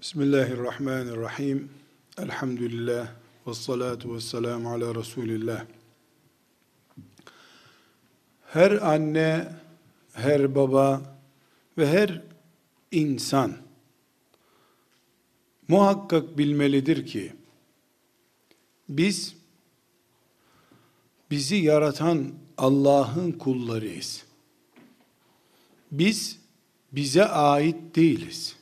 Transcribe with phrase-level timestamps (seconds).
[0.00, 1.70] Bismillahirrahmanirrahim.
[2.18, 3.08] Elhamdülillah.
[3.46, 5.66] Ve salatu ve selamu ala Resulillah.
[8.46, 9.52] Her anne,
[10.12, 11.02] her baba
[11.78, 12.22] ve her
[12.90, 13.56] insan
[15.68, 17.32] muhakkak bilmelidir ki
[18.88, 19.34] biz
[21.30, 24.24] bizi yaratan Allah'ın kullarıyız.
[25.92, 26.38] Biz
[26.92, 28.57] bize ait değiliz.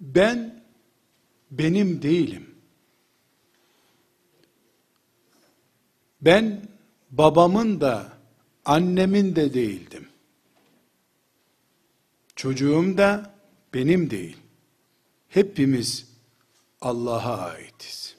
[0.00, 0.64] Ben
[1.50, 2.54] benim değilim.
[6.20, 6.68] Ben
[7.10, 8.12] babamın da
[8.64, 10.08] annemin de değildim.
[12.36, 13.34] Çocuğum da
[13.74, 14.36] benim değil.
[15.28, 16.06] Hepimiz
[16.80, 18.16] Allah'a aitiz.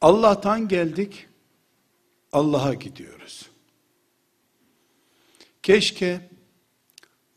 [0.00, 1.28] Allah'tan geldik,
[2.32, 3.50] Allah'a gidiyoruz.
[5.62, 6.30] Keşke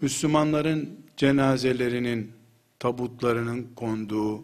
[0.01, 2.38] Müslümanların cenazelerinin,
[2.79, 4.43] tabutlarının konduğu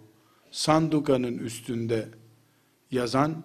[0.51, 2.09] sandukanın üstünde
[2.91, 3.43] yazan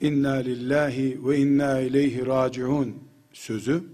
[0.00, 3.84] İnna lillahi ve inna ileyhi raciun sözü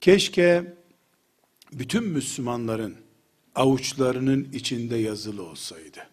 [0.00, 0.76] keşke
[1.72, 2.96] bütün Müslümanların
[3.54, 6.06] avuçlarının içinde yazılı olsaydı.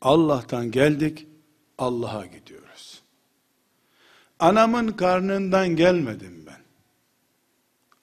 [0.00, 1.26] Allah'tan geldik,
[1.78, 3.02] Allah'a gidiyoruz.
[4.38, 6.60] Anamın karnından gelmedim ben.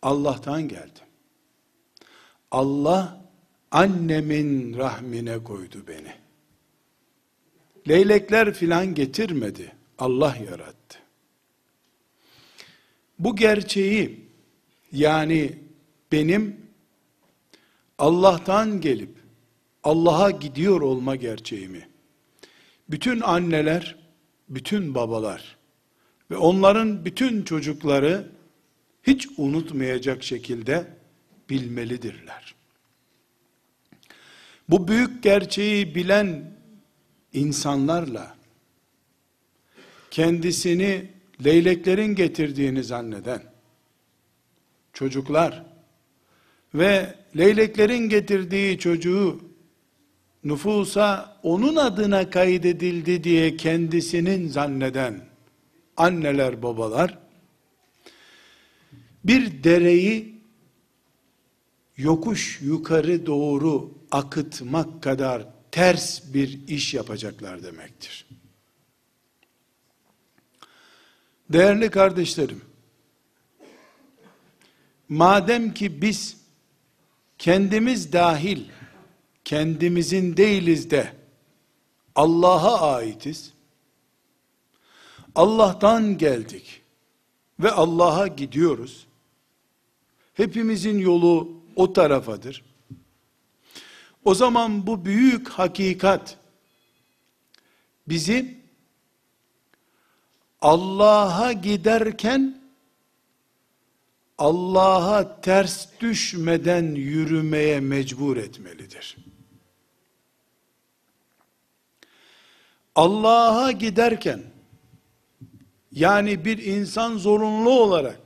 [0.02, 1.06] Allah'tan geldim.
[2.52, 3.19] Allah
[3.72, 6.14] annemin rahmine koydu beni.
[7.88, 9.72] Leylekler filan getirmedi.
[9.98, 11.00] Allah yarattı.
[13.20, 14.20] Bu gerçeği
[14.92, 15.54] yani
[16.12, 16.58] benim
[17.98, 19.10] Allah'tan gelip
[19.84, 21.90] Allah'a gidiyor olma gerçeğimi
[22.90, 23.96] bütün anneler,
[24.50, 25.58] bütün babalar
[26.32, 28.32] ve onların bütün çocukları
[29.04, 30.88] hiç unutmayacak şekilde
[31.50, 32.56] bilmelidirler.
[34.70, 36.52] Bu büyük gerçeği bilen
[37.34, 38.36] insanlarla
[40.12, 41.06] kendisini
[41.46, 43.44] leyleklerin getirdiğini zanneden
[44.94, 45.66] çocuklar
[46.74, 49.42] ve leyleklerin getirdiği çocuğu
[50.44, 55.26] nüfusa onun adına kaydedildi diye kendisinin zanneden
[55.98, 57.18] anneler babalar
[59.24, 60.36] bir dereyi
[61.98, 68.26] yokuş yukarı doğru akıtmak kadar ters bir iş yapacaklar demektir.
[71.50, 72.62] Değerli kardeşlerim,
[75.10, 76.38] madem ki biz
[77.38, 78.66] kendimiz dahil
[79.46, 81.14] kendimizin değiliz de
[82.16, 83.54] Allah'a aitiz.
[85.36, 86.82] Allah'tan geldik
[87.60, 89.08] ve Allah'a gidiyoruz.
[90.34, 92.69] Hepimizin yolu o tarafadır.
[94.26, 96.38] O zaman bu büyük hakikat
[98.08, 98.60] bizi
[100.62, 102.62] Allah'a giderken
[104.38, 109.18] Allah'a ters düşmeden yürümeye mecbur etmelidir.
[112.96, 114.44] Allah'a giderken
[115.92, 118.20] yani bir insan zorunlu olarak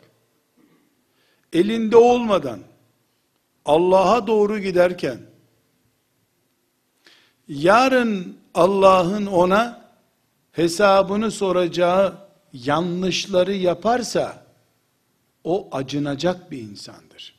[1.54, 2.60] elinde olmadan
[3.66, 5.32] Allah'a doğru giderken
[7.53, 9.81] yarın Allah'ın ona
[10.52, 12.18] hesabını soracağı
[12.53, 14.44] yanlışları yaparsa
[15.44, 17.36] o acınacak bir insandır.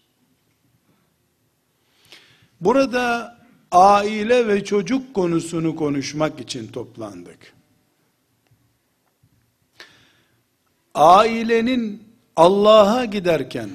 [2.61, 3.39] Burada
[3.73, 7.55] aile ve çocuk konusunu konuşmak için toplandık.
[10.95, 12.03] Ailenin
[12.37, 13.71] Allah'a giderken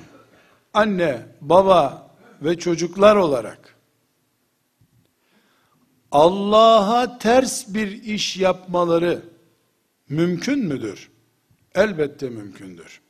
[0.74, 2.10] anne, baba
[2.42, 3.79] ve çocuklar olarak
[6.12, 9.22] Allah'a ters bir iş yapmaları
[10.10, 11.10] mümkün müdür?
[11.76, 13.02] Elbette mümkündür.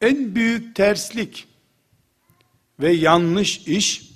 [0.00, 1.48] En büyük terslik
[2.80, 4.10] ve yanlış iş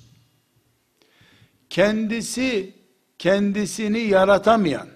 [1.69, 2.73] kendisi
[3.19, 4.87] kendisini yaratamayan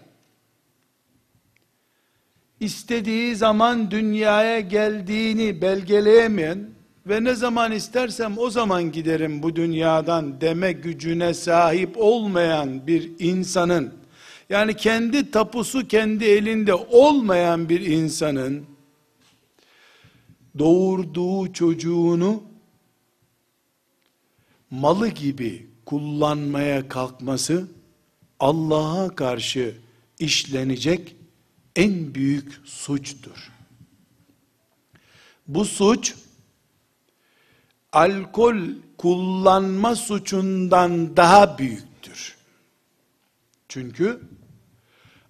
[2.60, 6.70] istediği zaman dünyaya geldiğini belgeleyemeyen
[7.10, 13.94] ve ne zaman istersem o zaman giderim bu dünyadan deme gücüne sahip olmayan bir insanın
[14.50, 18.66] yani kendi tapusu kendi elinde olmayan bir insanın
[20.60, 22.44] doğurduğu çocuğunu
[24.72, 27.68] malı gibi kullanmaya kalkması
[28.40, 29.78] Allah'a karşı
[30.20, 31.16] işlenecek
[31.76, 33.52] en büyük suçtur.
[35.48, 36.16] Bu suç
[37.94, 38.58] alkol
[38.98, 42.38] kullanma suçundan daha büyüktür.
[43.68, 44.20] Çünkü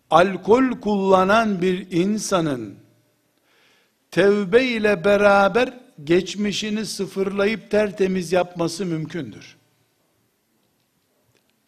[0.09, 2.75] alkol kullanan bir insanın
[4.11, 9.57] tevbe ile beraber geçmişini sıfırlayıp tertemiz yapması mümkündür.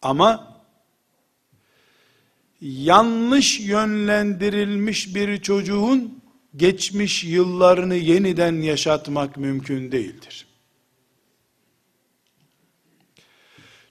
[0.02, 0.62] Ama
[2.60, 6.22] yanlış yönlendirilmiş bir çocuğun
[6.56, 10.51] geçmiş yıllarını yeniden yaşatmak mümkün değildir.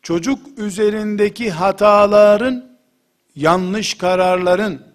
[0.01, 2.77] Çocuk üzerindeki hataların,
[3.35, 4.85] yanlış kararların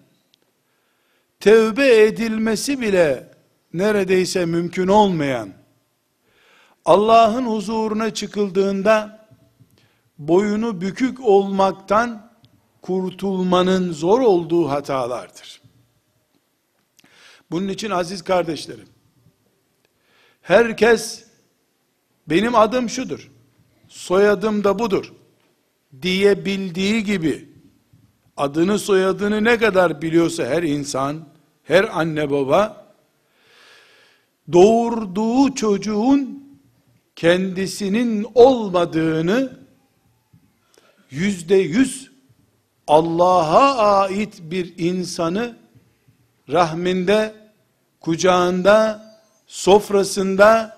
[1.39, 3.31] tevbe edilmesi bile
[3.73, 5.49] neredeyse mümkün olmayan
[6.85, 9.27] Allah'ın huzuruna çıkıldığında
[10.17, 12.31] boyunu bükük olmaktan
[12.81, 15.61] kurtulmanın zor olduğu hatalardır.
[17.51, 18.87] Bunun için aziz kardeşlerim,
[20.41, 21.25] herkes
[22.27, 23.31] benim adım şudur,
[23.87, 25.13] soyadım da budur.
[26.01, 27.49] Diyebildiği gibi
[28.37, 31.27] adını soyadını ne kadar biliyorsa her insan,
[31.63, 32.87] her anne baba
[34.53, 36.43] doğurduğu çocuğun
[37.15, 39.59] kendisinin olmadığını
[41.09, 42.11] yüzde yüz
[42.87, 45.55] Allah'a ait bir insanı
[46.49, 47.35] rahminde,
[48.01, 49.07] kucağında,
[49.47, 50.77] sofrasında,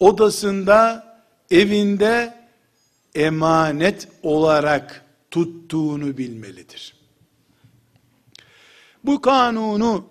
[0.00, 1.10] odasında,
[1.50, 2.39] evinde
[3.14, 6.94] emanet olarak tuttuğunu bilmelidir.
[9.04, 10.04] Bu kanunu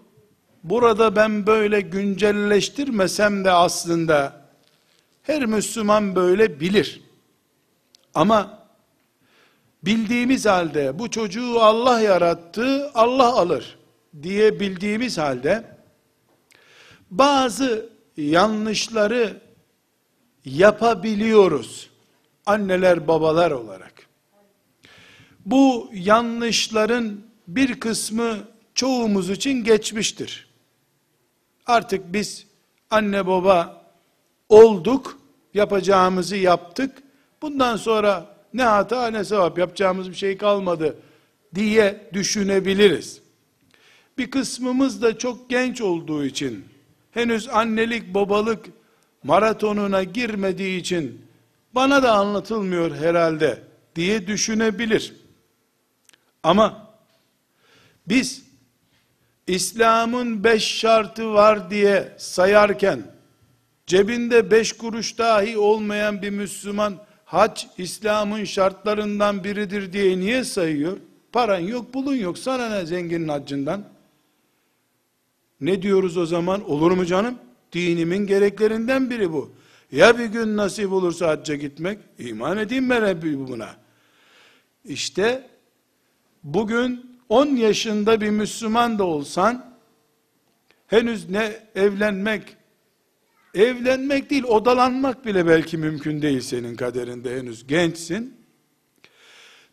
[0.64, 4.42] burada ben böyle güncelleştirmesem de aslında
[5.24, 7.02] her Müslüman böyle bilir.
[8.14, 8.68] Ama
[9.84, 13.78] bildiğimiz halde bu çocuğu Allah yarattı, Allah alır
[14.24, 15.64] diye bildiğimiz halde
[17.12, 19.42] bazı yanlışları
[20.46, 21.89] yapabiliyoruz.
[22.50, 23.94] Anneler babalar olarak.
[25.46, 28.38] Bu yanlışların bir kısmı
[28.74, 30.50] çoğumuz için geçmiştir.
[31.66, 32.48] Artık biz
[32.90, 33.86] anne baba
[34.50, 35.20] olduk,
[35.54, 36.98] yapacağımızı yaptık.
[37.42, 40.96] Bundan sonra ne hata ne sevap yapacağımız bir şey kalmadı
[41.56, 43.22] diye düşünebiliriz.
[44.18, 46.66] Bir kısmımız da çok genç olduğu için
[47.12, 48.66] henüz annelik babalık
[49.24, 51.29] maratonuna girmediği için
[51.80, 53.64] bana da anlatılmıyor herhalde
[53.96, 55.14] diye düşünebilir.
[56.44, 56.88] Ama
[58.08, 58.44] biz
[59.48, 63.04] İslam'ın beş şartı var diye sayarken
[63.88, 70.98] cebinde beş kuruş dahi olmayan bir Müslüman hac İslam'ın şartlarından biridir diye niye sayıyor?
[71.32, 72.38] Paran yok, bulun yok.
[72.38, 73.84] Sana ne zenginin haccından?
[75.62, 76.70] Ne diyoruz o zaman?
[76.70, 77.36] Olur mu canım?
[77.74, 79.59] Dinimin gereklerinden biri bu.
[79.92, 83.70] Ya bir gün nasip olursa hacca gitmek, iman edeyim ben hep buna.
[84.86, 85.50] İşte
[86.44, 89.76] bugün 10 yaşında bir Müslüman da olsan,
[90.88, 92.58] henüz ne evlenmek,
[93.54, 98.38] evlenmek değil odalanmak bile belki mümkün değil senin kaderinde henüz gençsin.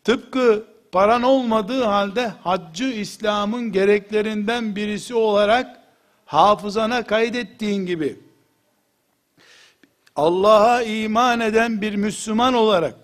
[0.03, 5.79] Tıpkı paran olmadığı halde haccı İslam'ın gereklerinden birisi olarak
[6.25, 8.26] hafızana kaydettiğin gibi
[10.17, 12.95] Allah'a iman eden bir Müslüman olarak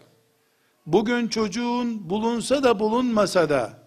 [0.86, 3.84] bugün çocuğun bulunsa da bulunmasa da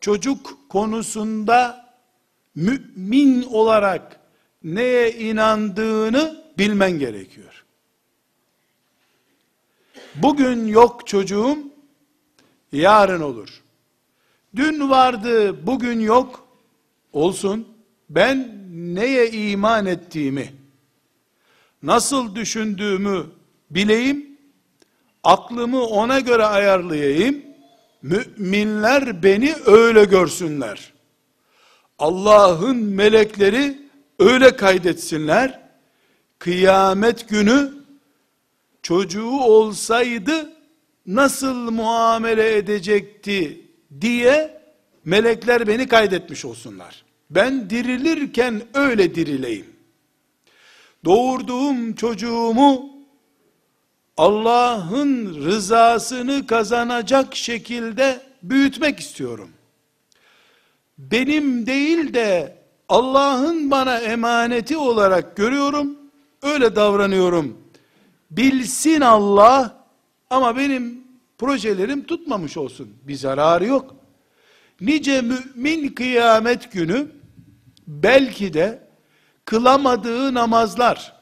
[0.00, 1.90] çocuk konusunda
[2.54, 4.20] mümin olarak
[4.64, 7.64] neye inandığını bilmen gerekiyor.
[10.14, 11.58] Bugün yok çocuğum,
[12.72, 13.62] yarın olur.
[14.56, 16.48] Dün vardı, bugün yok,
[17.12, 17.68] olsun.
[18.10, 20.59] Ben neye iman ettiğimi,
[21.82, 23.26] nasıl düşündüğümü
[23.70, 24.38] bileyim,
[25.24, 27.42] aklımı ona göre ayarlayayım,
[28.02, 30.92] müminler beni öyle görsünler.
[31.98, 33.78] Allah'ın melekleri
[34.18, 35.60] öyle kaydetsinler,
[36.38, 37.72] kıyamet günü
[38.82, 40.52] çocuğu olsaydı
[41.06, 43.66] nasıl muamele edecekti
[44.00, 44.60] diye
[45.04, 47.04] melekler beni kaydetmiş olsunlar.
[47.30, 49.69] Ben dirilirken öyle dirileyim.
[51.04, 52.90] Doğurduğum çocuğumu
[54.16, 59.50] Allah'ın rızasını kazanacak şekilde büyütmek istiyorum.
[60.98, 62.56] Benim değil de
[62.88, 65.98] Allah'ın bana emaneti olarak görüyorum,
[66.42, 67.58] öyle davranıyorum.
[68.30, 69.84] Bilsin Allah
[70.30, 71.04] ama benim
[71.38, 72.88] projelerim tutmamış olsun.
[73.02, 73.94] Bir zararı yok.
[74.80, 77.06] Nice mümin kıyamet günü
[77.86, 78.89] belki de
[79.44, 81.16] kılamadığı namazlar,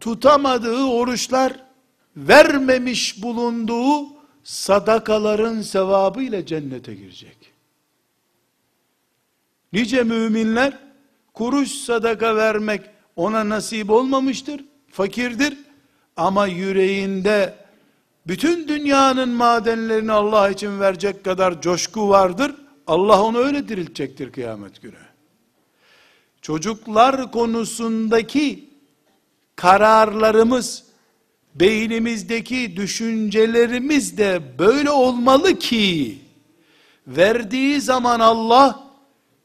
[0.00, 1.52] tutamadığı oruçlar,
[2.16, 4.06] vermemiş bulunduğu
[4.44, 7.52] sadakaların sevabı ile cennete girecek.
[9.72, 10.78] Nice müminler,
[11.34, 12.82] kuruş sadaka vermek
[13.16, 15.58] ona nasip olmamıştır, fakirdir,
[16.16, 17.54] ama yüreğinde
[18.26, 22.54] bütün dünyanın madenlerini Allah için verecek kadar coşku vardır,
[22.86, 25.05] Allah onu öyle diriltecektir kıyamet günü.
[26.46, 28.64] Çocuklar konusundaki
[29.56, 30.84] kararlarımız,
[31.54, 36.18] beynimizdeki düşüncelerimiz de böyle olmalı ki,
[37.06, 38.80] verdiği zaman Allah,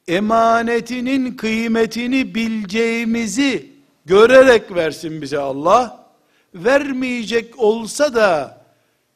[0.08, 3.72] emanetinin kıymetini bileceğimizi
[4.06, 6.08] görerek versin bize Allah,
[6.56, 8.62] vermeyecek olsa da,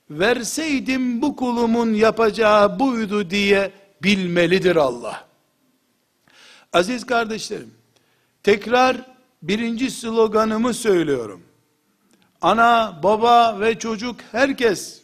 [0.10, 3.72] verseydim bu kulumun yapacağı buydu diye
[4.04, 5.25] bilmelidir Allah.
[6.76, 7.74] Aziz kardeşlerim,
[8.44, 8.98] tekrar
[9.42, 11.44] birinci sloganımı söylüyorum.
[12.42, 15.02] Ana, baba ve çocuk herkes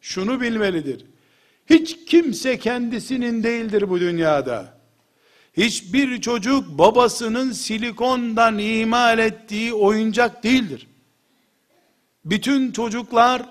[0.00, 1.04] şunu bilmelidir.
[1.66, 4.78] Hiç kimse kendisinin değildir bu dünyada.
[5.56, 10.86] Hiçbir çocuk babasının silikondan imal ettiği oyuncak değildir.
[12.24, 13.42] Bütün çocuklar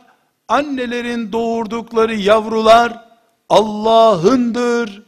[0.47, 3.05] annelerin doğurdukları yavrular
[3.49, 5.03] Allah'ındır.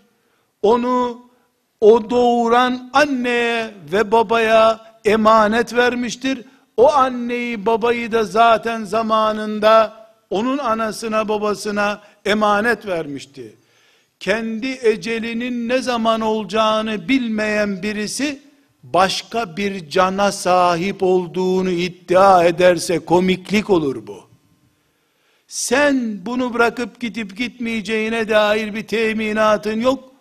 [0.61, 1.26] Onu
[1.81, 6.45] o doğuran anneye ve babaya emanet vermiştir.
[6.77, 13.55] O anneyi babayı da zaten zamanında onun anasına babasına emanet vermişti.
[14.19, 18.41] Kendi ecelinin ne zaman olacağını bilmeyen birisi
[18.83, 24.27] başka bir cana sahip olduğunu iddia ederse komiklik olur bu.
[25.47, 30.16] Sen bunu bırakıp gidip gitmeyeceğine dair bir teminatın yok.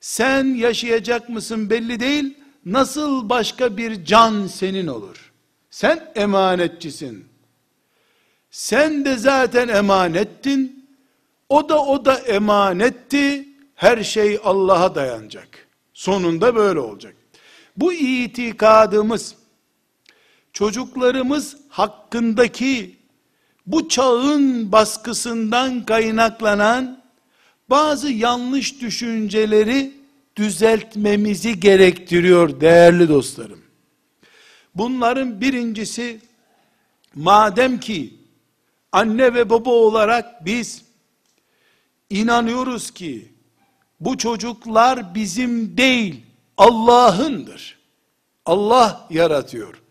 [0.00, 2.34] Sen yaşayacak mısın belli değil.
[2.64, 5.32] Nasıl başka bir can senin olur?
[5.70, 7.28] Sen emanetçisin.
[8.50, 10.88] Sen de zaten emanettin.
[11.48, 13.48] O da o da emanetti.
[13.74, 15.68] Her şey Allah'a dayanacak.
[15.94, 17.14] Sonunda böyle olacak.
[17.76, 19.34] Bu itikadımız
[20.52, 22.96] çocuklarımız hakkındaki
[23.66, 26.99] bu çağın baskısından kaynaklanan
[27.70, 29.94] bazı yanlış düşünceleri
[30.36, 33.60] düzeltmemizi gerektiriyor değerli dostlarım.
[34.74, 36.20] Bunların birincisi
[37.14, 38.14] madem ki
[38.92, 40.82] anne ve baba olarak biz
[42.10, 43.32] inanıyoruz ki
[44.00, 46.22] bu çocuklar bizim değil
[46.56, 47.78] Allah'ındır.
[48.46, 49.82] Allah yaratıyor.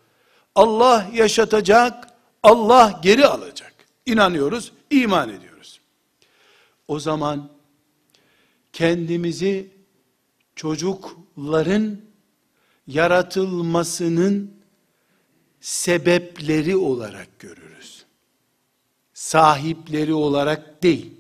[0.56, 2.08] Allah yaşatacak,
[2.44, 3.74] Allah geri alacak.
[4.06, 5.80] İnanıyoruz, iman ediyoruz.
[6.88, 7.50] O zaman
[8.80, 9.68] kendimizi
[10.56, 11.98] çocukların
[12.88, 14.54] yaratılmasının
[15.62, 18.06] sebepleri olarak görürüz.
[19.14, 21.14] Sahipleri olarak değil.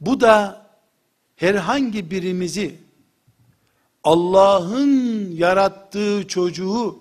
[0.00, 0.66] Bu da
[1.36, 2.78] herhangi birimizi
[4.04, 6.98] Allah'ın yarattığı çocuğu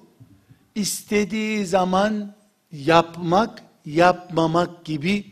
[0.75, 2.35] istediği zaman
[2.71, 5.30] yapmak, yapmamak gibi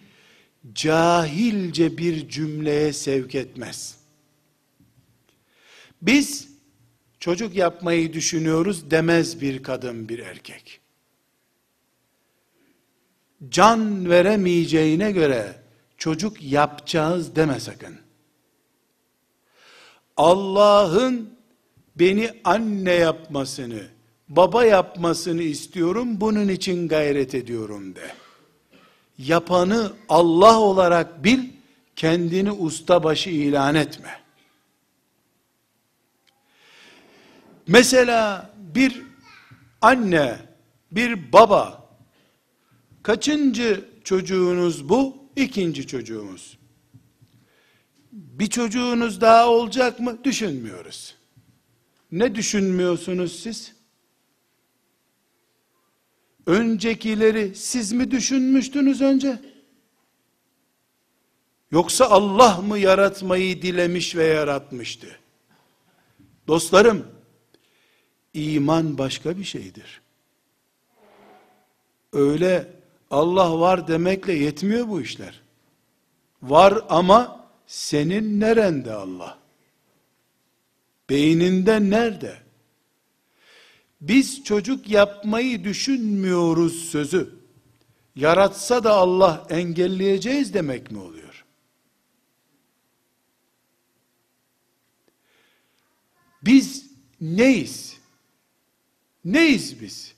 [0.74, 3.98] cahilce bir cümleye sevk etmez.
[6.02, 6.50] Biz
[7.20, 10.80] çocuk yapmayı düşünüyoruz demez bir kadın bir erkek.
[13.50, 15.56] Can veremeyeceğine göre
[15.98, 17.96] çocuk yapacağız deme sakın.
[20.18, 21.30] Allah'ın
[21.96, 23.88] beni anne yapmasını,
[24.30, 28.12] baba yapmasını istiyorum, bunun için gayret ediyorum de.
[29.20, 31.50] Yapanı Allah olarak bil,
[31.96, 34.20] kendini ustabaşı ilan etme.
[37.68, 39.02] Mesela bir
[39.82, 40.40] anne,
[40.92, 41.90] bir baba,
[43.04, 45.18] kaçıncı çocuğunuz bu?
[45.36, 46.58] İkinci çocuğumuz.
[48.12, 50.24] Bir çocuğunuz daha olacak mı?
[50.24, 51.16] Düşünmüyoruz.
[52.12, 53.79] Ne düşünmüyorsunuz siz?
[56.46, 59.40] Öncekileri siz mi düşünmüştünüz önce?
[61.72, 65.20] Yoksa Allah mı yaratmayı dilemiş ve yaratmıştı?
[66.48, 67.08] Dostlarım,
[68.34, 70.02] iman başka bir şeydir.
[72.14, 72.68] Öyle
[73.12, 75.42] Allah var demekle yetmiyor bu işler.
[76.44, 79.38] Var ama senin nerende Allah?
[81.10, 82.38] Beyninde nerede?
[84.02, 87.40] Biz çocuk yapmayı düşünmüyoruz sözü.
[88.16, 91.46] Yaratsa da Allah engelleyeceğiz demek mi oluyor?
[96.42, 96.92] Biz
[97.22, 97.98] neyiz?
[99.26, 100.16] Neyiz biz?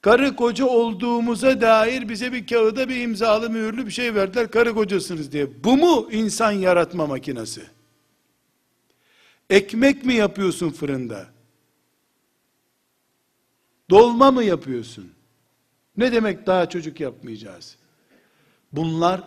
[0.00, 4.50] Karı koca olduğumuza dair bize bir kağıda bir imzalı mühürlü bir şey verdiler.
[4.50, 5.64] Karı kocasınız diye.
[5.64, 7.62] Bu mu insan yaratma makinesi?
[9.50, 11.39] Ekmek mi yapıyorsun fırında?
[13.90, 15.12] Dolma mı yapıyorsun?
[15.96, 17.76] Ne demek daha çocuk yapmayacağız?
[18.72, 19.22] Bunlar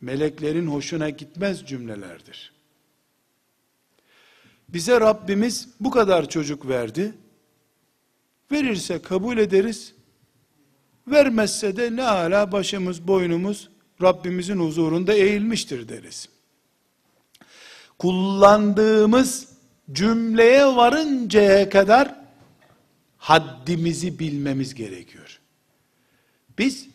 [0.00, 2.52] meleklerin hoşuna gitmez cümlelerdir.
[4.68, 7.14] Bize Rabbimiz bu kadar çocuk verdi.
[8.52, 9.94] Verirse kabul ederiz.
[11.06, 13.68] Vermezse de ne hala başımız boynumuz
[14.02, 16.28] Rabbimizin huzurunda eğilmiştir deriz.
[17.98, 19.48] Kullandığımız
[19.92, 22.25] cümleye varıncaya kadar
[23.26, 25.40] haddimizi bilmemiz gerekiyor.
[26.58, 26.88] Biz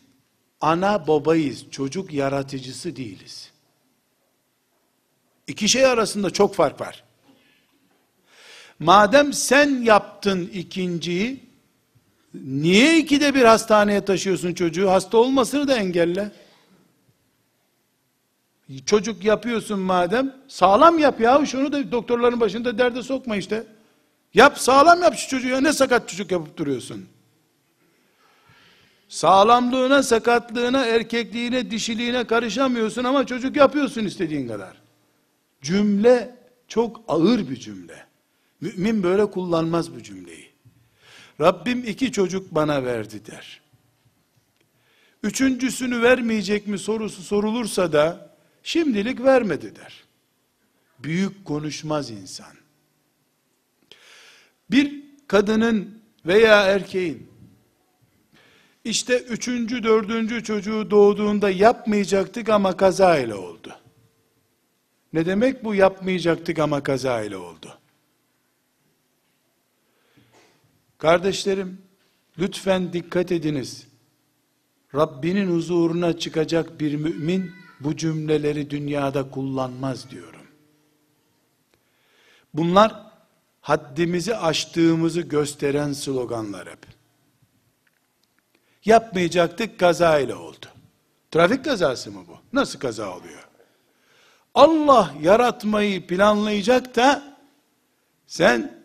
[0.60, 3.50] ana babayız, çocuk yaratıcısı değiliz.
[5.46, 7.04] İki şey arasında çok fark var.
[8.78, 11.40] Madem sen yaptın ikinciyi,
[12.34, 14.90] niye ikide bir hastaneye taşıyorsun çocuğu?
[14.90, 16.32] Hasta olmasını da engelle.
[18.86, 23.66] Çocuk yapıyorsun madem, sağlam yap ya, şunu da doktorların başında derde sokma işte.
[24.34, 27.06] Yap, sağlam yap şu çocuğu ya, ne sakat çocuk yapıp duruyorsun.
[29.08, 34.82] Sağlamlığına, sakatlığına, erkekliğine, dişiliğine karışamıyorsun ama çocuk yapıyorsun istediğin kadar.
[35.62, 36.36] Cümle
[36.68, 38.06] çok ağır bir cümle.
[38.60, 40.50] Mümin böyle kullanmaz bu cümleyi.
[41.40, 43.60] Rabbim iki çocuk bana verdi der.
[45.22, 50.04] Üçüncüsünü vermeyecek mi sorusu sorulursa da şimdilik vermedi der.
[50.98, 52.61] Büyük konuşmaz insan.
[54.72, 57.32] Bir kadının veya erkeğin
[58.84, 63.76] işte üçüncü, dördüncü çocuğu doğduğunda yapmayacaktık ama kaza ile oldu.
[65.12, 67.78] Ne demek bu yapmayacaktık ama kaza ile oldu?
[70.98, 71.78] Kardeşlerim,
[72.38, 73.86] lütfen dikkat ediniz.
[74.94, 80.40] Rabbinin huzuruna çıkacak bir mümin bu cümleleri dünyada kullanmaz diyorum.
[82.54, 83.11] Bunlar
[83.62, 86.86] haddimizi aştığımızı gösteren sloganlar hep.
[88.84, 90.66] Yapmayacaktık kaza ile oldu.
[91.30, 92.36] Trafik kazası mı bu?
[92.52, 93.48] Nasıl kaza oluyor?
[94.54, 97.36] Allah yaratmayı planlayacak da
[98.26, 98.84] sen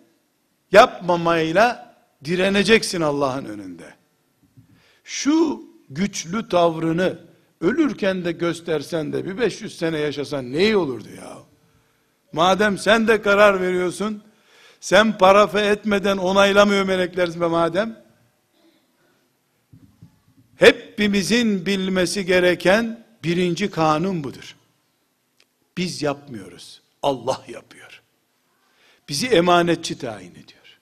[0.71, 3.93] yapmamayla direneceksin Allah'ın önünde.
[5.03, 7.19] Şu güçlü tavrını
[7.61, 11.37] ölürken de göstersen de bir 500 sene yaşasan ne iyi olurdu ya.
[12.33, 14.23] Madem sen de karar veriyorsun,
[14.79, 18.03] sen parafe etmeden onaylamıyor melekler madem,
[20.55, 24.55] hepimizin bilmesi gereken birinci kanun budur.
[25.77, 26.81] Biz yapmıyoruz.
[27.03, 28.01] Allah yapıyor.
[29.09, 30.79] Bizi emanetçi tayin ediyor.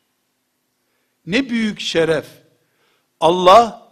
[1.25, 2.25] Ne büyük şeref.
[3.19, 3.89] Allah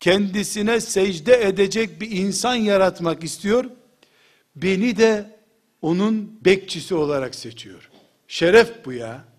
[0.00, 3.64] kendisine secde edecek bir insan yaratmak istiyor.
[4.56, 5.38] Beni de
[5.82, 7.90] onun bekçisi olarak seçiyor.
[8.28, 9.31] Şeref bu ya.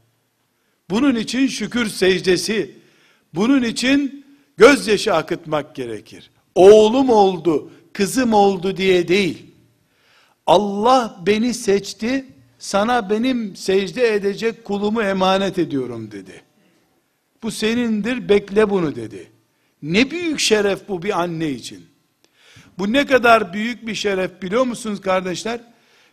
[0.93, 2.71] Bunun için şükür secdesi,
[3.33, 4.25] bunun için
[4.57, 6.31] gözyaşı akıtmak gerekir.
[6.55, 9.45] Oğlum oldu, kızım oldu diye değil.
[10.47, 12.25] Allah beni seçti,
[12.59, 16.41] sana benim secde edecek kulumu emanet ediyorum dedi.
[17.43, 19.31] Bu senindir, bekle bunu dedi.
[19.81, 21.85] Ne büyük şeref bu bir anne için.
[22.77, 25.59] Bu ne kadar büyük bir şeref biliyor musunuz kardeşler?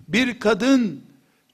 [0.09, 1.10] Bir kadın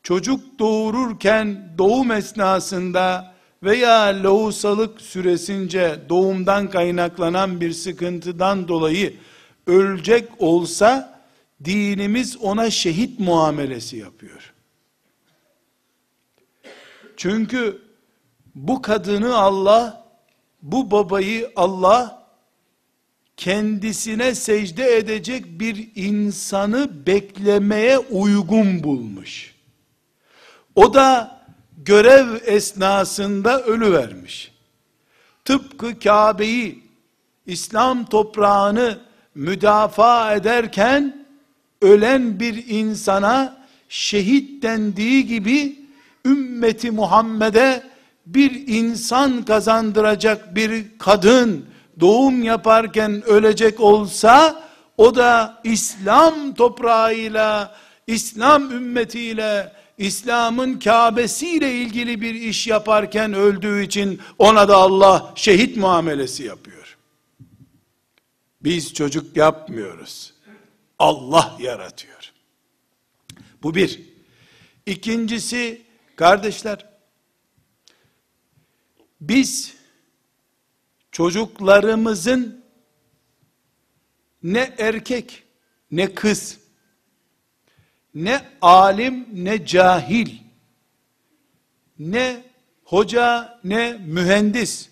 [0.06, 9.14] çocuk doğururken doğum esnasında veya lohusalık süresince doğumdan kaynaklanan bir sıkıntıdan dolayı
[9.66, 11.20] ölecek olsa
[11.64, 14.52] dinimiz ona şehit muamelesi yapıyor.
[17.16, 17.82] Çünkü
[18.54, 20.06] bu kadını Allah,
[20.62, 22.26] bu babayı Allah
[23.36, 29.55] kendisine secde edecek bir insanı beklemeye uygun bulmuş.
[30.76, 31.40] O da
[31.76, 34.52] görev esnasında ölü vermiş.
[35.44, 36.82] Tıpkı Kabe'yi,
[37.46, 38.98] İslam toprağını
[39.34, 41.26] müdafaa ederken
[41.82, 43.56] ölen bir insana
[43.88, 45.78] şehit dendiği gibi
[46.24, 47.82] ümmeti Muhammed'e
[48.26, 51.66] bir insan kazandıracak bir kadın
[52.00, 54.62] doğum yaparken ölecek olsa
[54.96, 64.68] o da İslam toprağıyla İslam ümmetiyle İslam'ın Kabe'siyle ilgili bir iş yaparken öldüğü için ona
[64.68, 66.96] da Allah şehit muamelesi yapıyor.
[68.60, 70.34] Biz çocuk yapmıyoruz.
[70.98, 72.32] Allah yaratıyor.
[73.62, 74.00] Bu bir.
[74.86, 75.82] İkincisi
[76.16, 76.86] kardeşler
[79.20, 79.74] biz
[81.12, 82.64] çocuklarımızın
[84.42, 85.42] ne erkek
[85.90, 86.58] ne kız
[88.16, 90.30] ne alim ne cahil.
[91.98, 92.44] Ne
[92.84, 94.88] hoca ne mühendis.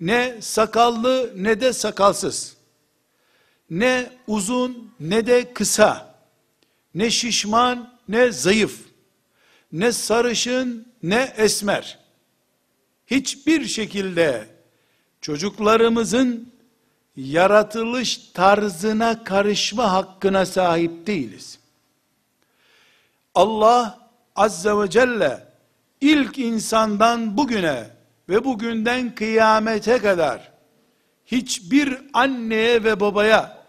[0.00, 2.56] Ne sakallı ne de sakalsız.
[3.70, 6.14] Ne uzun ne de kısa.
[6.94, 8.80] Ne şişman ne zayıf.
[9.72, 11.98] Ne sarışın ne esmer.
[13.06, 14.46] Hiçbir şekilde
[15.20, 16.52] çocuklarımızın
[17.16, 21.63] yaratılış tarzına karışma hakkına sahip değiliz.
[23.34, 25.46] Allah azze ve celle
[26.00, 27.90] ilk insandan bugüne
[28.28, 30.52] ve bugünden kıyamete kadar
[31.26, 33.64] hiçbir anneye ve babaya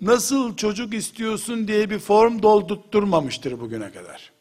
[0.00, 4.32] nasıl çocuk istiyorsun diye bir form doldurtturmamıştır bugüne kadar.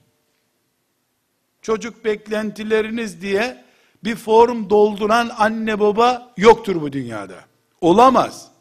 [1.61, 3.63] Çocuk beklentileriniz diye
[4.03, 7.39] bir form dolduran anne baba yoktur bu dünyada.
[7.81, 8.51] Olamaz.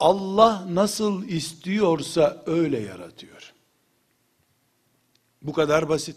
[0.00, 3.31] Allah nasıl istiyorsa öyle yaratıyor.
[5.42, 6.16] Bu kadar basit.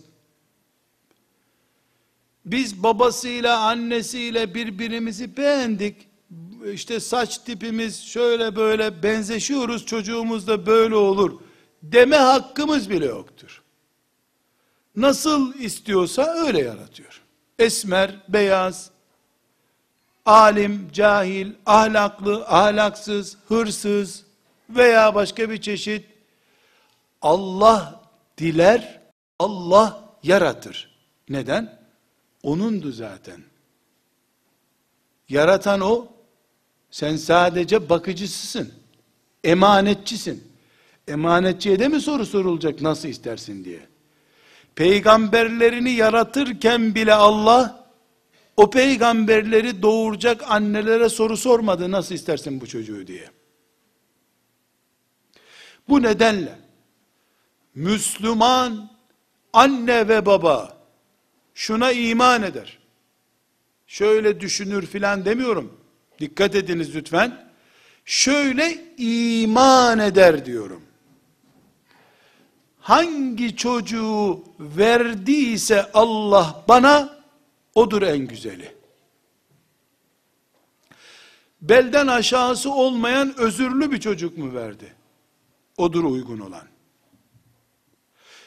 [2.46, 6.08] Biz babasıyla annesiyle birbirimizi beğendik.
[6.74, 11.40] İşte saç tipimiz şöyle böyle benzeşiyoruz çocuğumuz da böyle olur
[11.92, 13.62] deme hakkımız bile yoktur.
[14.96, 17.22] Nasıl istiyorsa öyle yaratıyor.
[17.60, 18.90] Esmer, beyaz,
[20.26, 24.24] alim, cahil, ahlaklı, ahlaksız, hırsız
[24.70, 26.06] veya başka bir çeşit
[27.22, 28.02] Allah
[28.38, 29.02] diler,
[29.39, 30.95] Allah yaratır.
[31.30, 31.80] Neden?
[32.43, 33.43] Onundu zaten.
[35.30, 36.08] Yaratan o,
[36.91, 38.74] sen sadece bakıcısısın.
[39.43, 40.43] Emanetçisin.
[41.08, 43.88] Emanetçiye de mi soru sorulacak nasıl istersin diye.
[44.76, 47.86] Peygamberlerini yaratırken bile Allah
[48.58, 53.30] o peygamberleri doğuracak annelere soru sormadı nasıl istersin bu çocuğu diye.
[55.89, 56.60] Bu nedenle
[57.76, 58.94] Müslüman
[59.56, 60.78] anne ve baba
[61.54, 62.80] şuna iman eder.
[63.88, 65.78] Şöyle düşünür filan demiyorum.
[66.20, 67.52] Dikkat ediniz lütfen.
[68.06, 70.82] Şöyle iman eder diyorum.
[72.80, 77.15] Hangi çocuğu verdiyse Allah bana
[77.76, 78.76] Odur en güzeli.
[81.62, 84.94] Belden aşağısı olmayan özürlü bir çocuk mu verdi?
[85.78, 86.68] Odur uygun olan.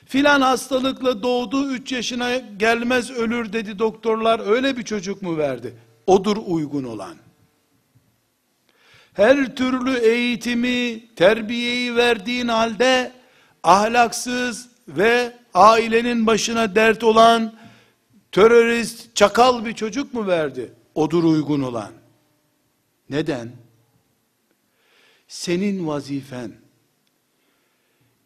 [0.08, 5.74] Filan hastalıkla doğdu, 3 yaşına gelmez ölür dedi doktorlar, öyle bir çocuk mu verdi?
[6.06, 7.16] Odur uygun olan.
[9.12, 13.12] Her türlü eğitimi, terbiyeyi verdiğin halde,
[13.62, 17.54] ahlaksız ve ailenin başına dert olan,
[18.32, 20.72] terörist, çakal bir çocuk mu verdi?
[20.94, 21.92] Odur uygun olan.
[23.10, 23.52] Neden?
[25.28, 26.52] Senin vazifen,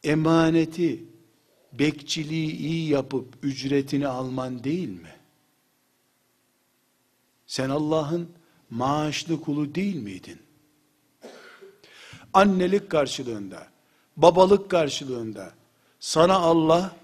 [0.05, 1.12] emaneti,
[1.73, 5.15] bekçiliği iyi yapıp ücretini alman değil mi?
[7.47, 8.29] Sen Allah'ın
[8.71, 10.39] maaşlı kulu değil miydin?
[12.33, 13.67] Annelik karşılığında,
[14.17, 15.53] babalık karşılığında
[16.01, 16.97] sana Allah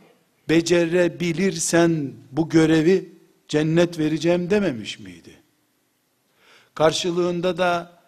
[0.49, 3.13] becerebilirsen bu görevi
[3.49, 5.35] cennet vereceğim dememiş miydi?
[6.75, 8.01] Karşılığında da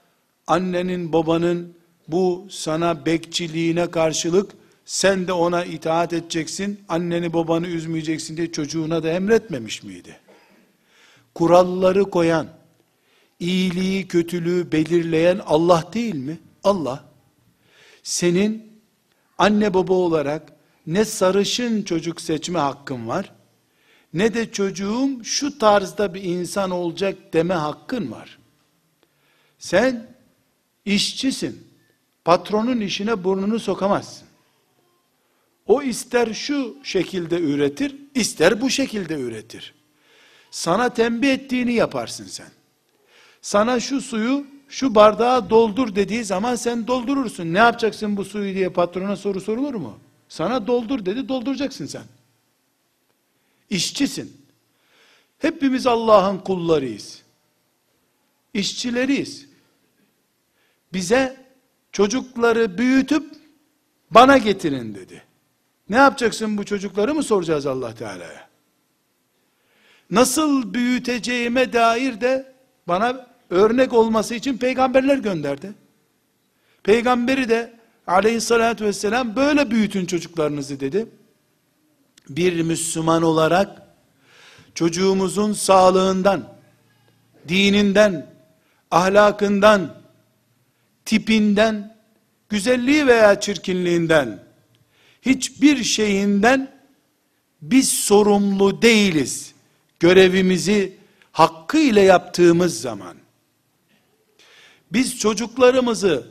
[0.46, 1.74] annenin babanın
[2.08, 4.52] bu sana bekçiliğine karşılık
[4.90, 10.16] sen de ona itaat edeceksin, anneni babanı üzmeyeceksin diye çocuğuna da emretmemiş miydi?
[11.34, 12.46] Kuralları koyan,
[13.40, 16.38] iyiliği kötülüğü belirleyen Allah değil mi?
[16.64, 17.04] Allah.
[18.02, 18.80] Senin
[19.38, 20.52] anne baba olarak
[20.86, 23.32] ne sarışın çocuk seçme hakkın var,
[24.14, 28.38] ne de çocuğum şu tarzda bir insan olacak deme hakkın var.
[29.58, 30.06] Sen
[30.84, 31.70] işçisin.
[32.24, 34.29] Patronun işine burnunu sokamazsın.
[35.70, 39.74] O ister şu şekilde üretir, ister bu şekilde üretir.
[40.50, 42.48] Sana tembih ettiğini yaparsın sen.
[43.42, 47.54] Sana şu suyu şu bardağa doldur dediği zaman sen doldurursun.
[47.54, 49.98] Ne yapacaksın bu suyu diye patrona soru sorulur mu?
[50.28, 52.04] Sana doldur dedi, dolduracaksın sen.
[53.70, 54.46] İşçisin.
[55.38, 57.22] Hepimiz Allah'ın kullarıyız.
[58.54, 59.46] İşçileriyiz.
[60.92, 61.36] Bize
[61.92, 63.34] çocukları büyütüp
[64.10, 65.29] bana getirin dedi.
[65.90, 68.48] Ne yapacaksın bu çocukları mı soracağız Allah Teala'ya?
[70.10, 72.52] Nasıl büyüteceğime dair de
[72.88, 75.72] bana örnek olması için peygamberler gönderdi.
[76.82, 77.72] Peygamberi de
[78.06, 81.06] aleyhissalatü vesselam böyle büyütün çocuklarınızı dedi.
[82.28, 83.82] Bir Müslüman olarak
[84.74, 86.48] çocuğumuzun sağlığından,
[87.48, 88.26] dininden,
[88.90, 89.94] ahlakından,
[91.04, 91.96] tipinden,
[92.48, 94.49] güzelliği veya çirkinliğinden,
[95.22, 96.80] hiçbir şeyinden
[97.62, 99.54] biz sorumlu değiliz.
[100.00, 100.96] Görevimizi
[101.32, 103.16] hakkıyla yaptığımız zaman.
[104.92, 106.26] Biz çocuklarımızı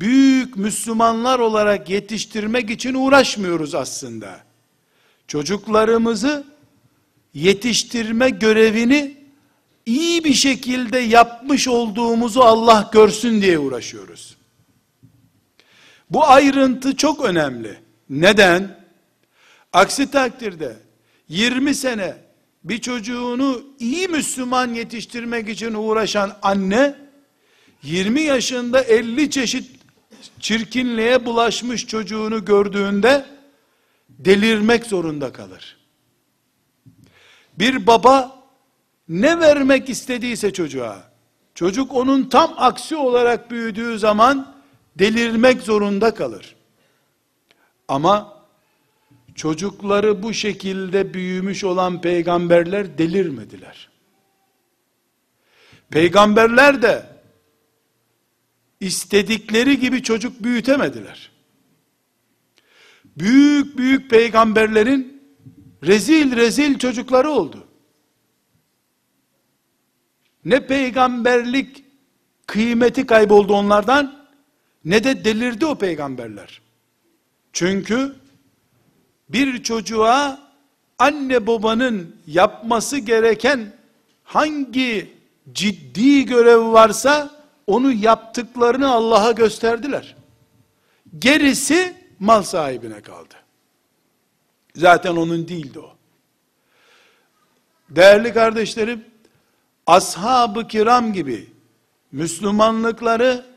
[0.00, 4.40] büyük Müslümanlar olarak yetiştirmek için uğraşmıyoruz aslında.
[5.28, 6.44] Çocuklarımızı
[7.34, 9.16] yetiştirme görevini
[9.86, 14.36] iyi bir şekilde yapmış olduğumuzu Allah görsün diye uğraşıyoruz.
[16.10, 17.83] Bu ayrıntı çok önemli.
[18.10, 18.84] Neden?
[19.72, 20.76] Aksi takdirde
[21.28, 22.16] 20 sene
[22.64, 26.94] bir çocuğunu iyi Müslüman yetiştirmek için uğraşan anne
[27.82, 29.70] 20 yaşında 50 çeşit
[30.40, 33.24] çirkinliğe bulaşmış çocuğunu gördüğünde
[34.08, 35.76] delirmek zorunda kalır.
[37.58, 38.44] Bir baba
[39.08, 41.10] ne vermek istediyse çocuğa,
[41.54, 44.54] çocuk onun tam aksi olarak büyüdüğü zaman
[44.98, 46.53] delirmek zorunda kalır.
[47.88, 48.44] Ama
[49.34, 53.90] çocukları bu şekilde büyümüş olan peygamberler delirmediler.
[55.90, 57.06] Peygamberler de
[58.80, 61.30] istedikleri gibi çocuk büyütemediler.
[63.16, 65.22] Büyük büyük peygamberlerin
[65.82, 67.68] rezil rezil çocukları oldu.
[70.44, 71.84] Ne peygamberlik
[72.46, 74.28] kıymeti kayboldu onlardan
[74.84, 76.63] ne de delirdi o peygamberler.
[77.54, 78.16] Çünkü
[79.28, 80.40] bir çocuğa
[80.98, 83.72] anne babanın yapması gereken
[84.24, 85.12] hangi
[85.52, 87.30] ciddi görev varsa
[87.66, 90.16] onu yaptıklarını Allah'a gösterdiler.
[91.18, 93.34] Gerisi mal sahibine kaldı.
[94.76, 95.94] Zaten onun değildi o.
[97.90, 99.04] Değerli kardeşlerim,
[99.86, 101.50] ashab-ı kiram gibi
[102.12, 103.53] Müslümanlıkları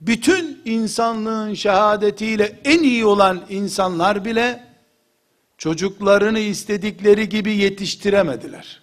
[0.00, 4.64] bütün insanlığın şehadetiyle en iyi olan insanlar bile
[5.58, 8.82] çocuklarını istedikleri gibi yetiştiremediler.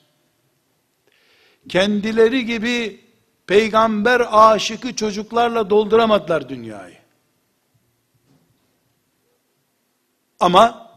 [1.69, 3.01] Kendileri gibi
[3.47, 6.97] peygamber aşıkı çocuklarla dolduramadılar dünyayı.
[10.39, 10.89] Ama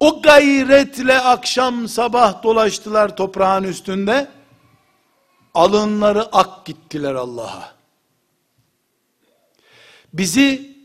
[0.00, 4.28] o gayretle akşam sabah dolaştılar toprağın üstünde.
[5.54, 7.75] Alınları ak gittiler Allah'a.
[10.18, 10.76] Bizi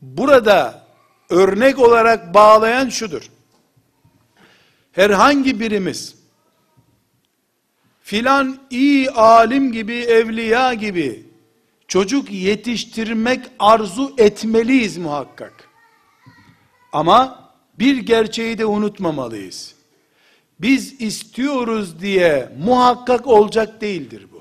[0.00, 0.86] burada
[1.28, 3.30] örnek olarak bağlayan şudur.
[4.92, 6.14] Herhangi birimiz
[8.02, 11.26] filan iyi alim gibi, evliya gibi
[11.88, 15.68] çocuk yetiştirmek arzu etmeliyiz muhakkak.
[16.92, 19.74] Ama bir gerçeği de unutmamalıyız.
[20.60, 24.39] Biz istiyoruz diye muhakkak olacak değildir bu.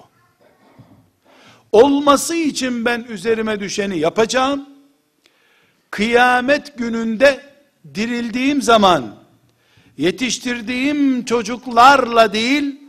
[1.72, 4.70] Olması için ben üzerime düşeni yapacağım.
[5.92, 7.46] Kıyamet gününde
[7.96, 9.16] dirildiğim zaman
[9.98, 12.80] yetiştirdiğim çocuklarla değil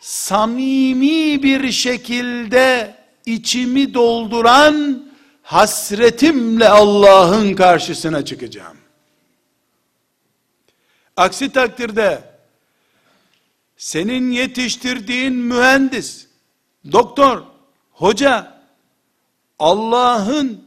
[0.00, 2.94] samimi bir şekilde
[3.26, 5.06] içimi dolduran
[5.42, 8.76] hasretimle Allah'ın karşısına çıkacağım.
[11.16, 12.22] Aksi takdirde
[13.76, 16.26] senin yetiştirdiğin mühendis,
[16.92, 17.42] doktor,
[17.96, 18.52] hoca
[19.58, 20.64] Allah'ın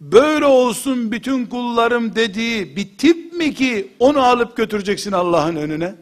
[0.00, 5.94] böyle olsun bütün kullarım dediği bir tip mi ki onu alıp götüreceksin Allah'ın önüne?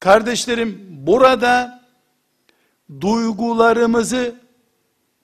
[0.00, 1.84] Kardeşlerim burada
[3.00, 4.34] duygularımızı,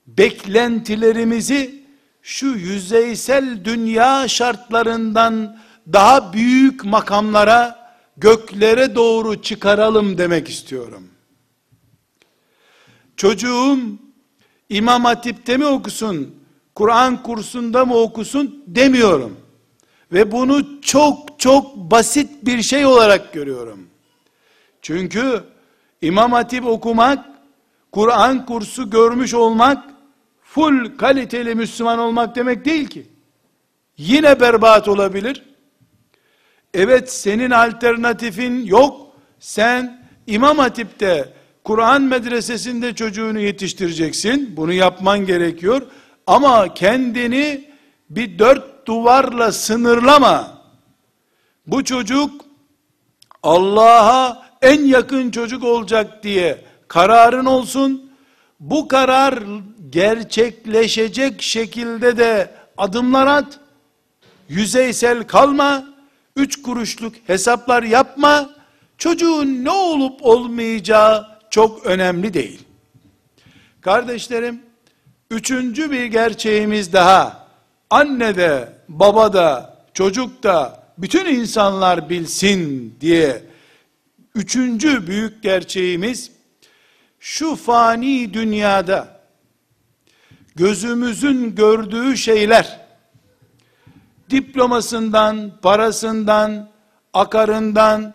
[0.06, 1.84] beklentilerimizi
[2.22, 5.58] şu yüzeysel dünya şartlarından
[5.92, 11.09] daha büyük makamlara, göklere doğru çıkaralım demek istiyorum.
[13.20, 13.78] Çocuğum
[14.68, 16.34] İmam Hatip'te mi okusun,
[16.74, 19.36] Kur'an kursunda mı okusun demiyorum.
[20.12, 23.86] Ve bunu çok çok basit bir şey olarak görüyorum.
[24.82, 25.44] Çünkü
[26.02, 27.24] İmam Hatip okumak,
[27.92, 29.84] Kur'an kursu görmüş olmak,
[30.42, 33.06] full kaliteli Müslüman olmak demek değil ki.
[33.98, 35.44] Yine berbat olabilir.
[36.74, 39.06] Evet senin alternatifin yok.
[39.40, 44.56] Sen İmam Hatip'te Kur'an medresesinde çocuğunu yetiştireceksin.
[44.56, 45.82] Bunu yapman gerekiyor.
[46.26, 47.70] Ama kendini
[48.10, 50.62] bir dört duvarla sınırlama.
[51.66, 52.44] Bu çocuk
[53.42, 58.10] Allah'a en yakın çocuk olacak diye kararın olsun.
[58.60, 59.38] Bu karar
[59.90, 63.60] gerçekleşecek şekilde de adımlar at.
[64.48, 65.84] Yüzeysel kalma.
[66.36, 68.50] Üç kuruşluk hesaplar yapma.
[68.98, 72.64] Çocuğun ne olup olmayacağı çok önemli değil.
[73.80, 74.62] Kardeşlerim,
[75.30, 77.46] üçüncü bir gerçeğimiz daha,
[77.90, 83.42] anne de, baba da, çocuk da, bütün insanlar bilsin diye,
[84.34, 86.30] üçüncü büyük gerçeğimiz,
[87.20, 89.20] şu fani dünyada,
[90.56, 92.80] gözümüzün gördüğü şeyler,
[94.30, 96.70] diplomasından, parasından,
[97.12, 98.14] akarından,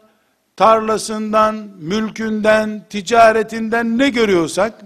[0.56, 4.86] tarlasından, mülkünden, ticaretinden ne görüyorsak,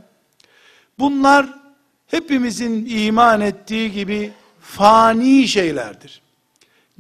[1.00, 1.60] bunlar
[2.08, 6.22] hepimizin iman ettiği gibi fani şeylerdir.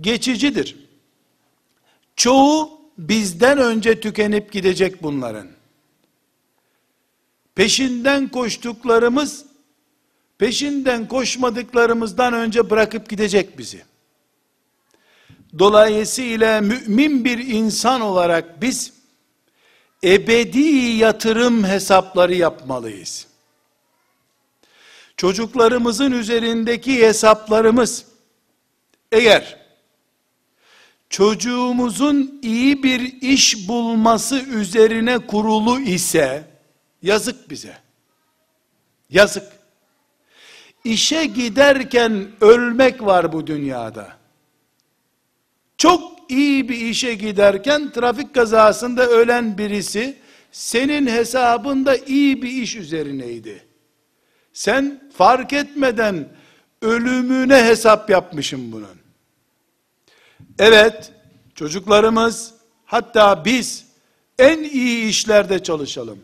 [0.01, 0.75] Geçicidir.
[2.15, 5.47] Çoğu bizden önce tükenip gidecek bunların.
[7.55, 9.45] Peşinden koştuklarımız,
[10.37, 13.88] peşinden koşmadıklarımızdan önce bırakıp gidecek bizi.
[15.57, 18.93] Dolayısıyla mümin bir insan olarak biz
[20.03, 20.59] ebedi
[20.97, 23.27] yatırım hesapları yapmalıyız.
[25.17, 28.05] Çocuklarımızın üzerindeki hesaplarımız
[29.11, 29.57] eğer
[31.09, 36.43] çocuğumuzun iyi bir iş bulması üzerine kurulu ise
[37.01, 37.77] yazık bize.
[39.09, 39.43] Yazık.
[40.83, 44.18] İşe giderken ölmek var bu dünyada
[45.79, 50.17] çok iyi bir işe giderken trafik kazasında ölen birisi
[50.51, 53.65] senin hesabında iyi bir iş üzerineydi.
[54.53, 56.29] Sen fark etmeden
[56.81, 58.99] ölümüne hesap yapmışım bunun.
[60.59, 61.11] Evet,
[61.55, 62.53] çocuklarımız
[62.85, 63.85] hatta biz
[64.39, 66.19] en iyi işlerde çalışalım.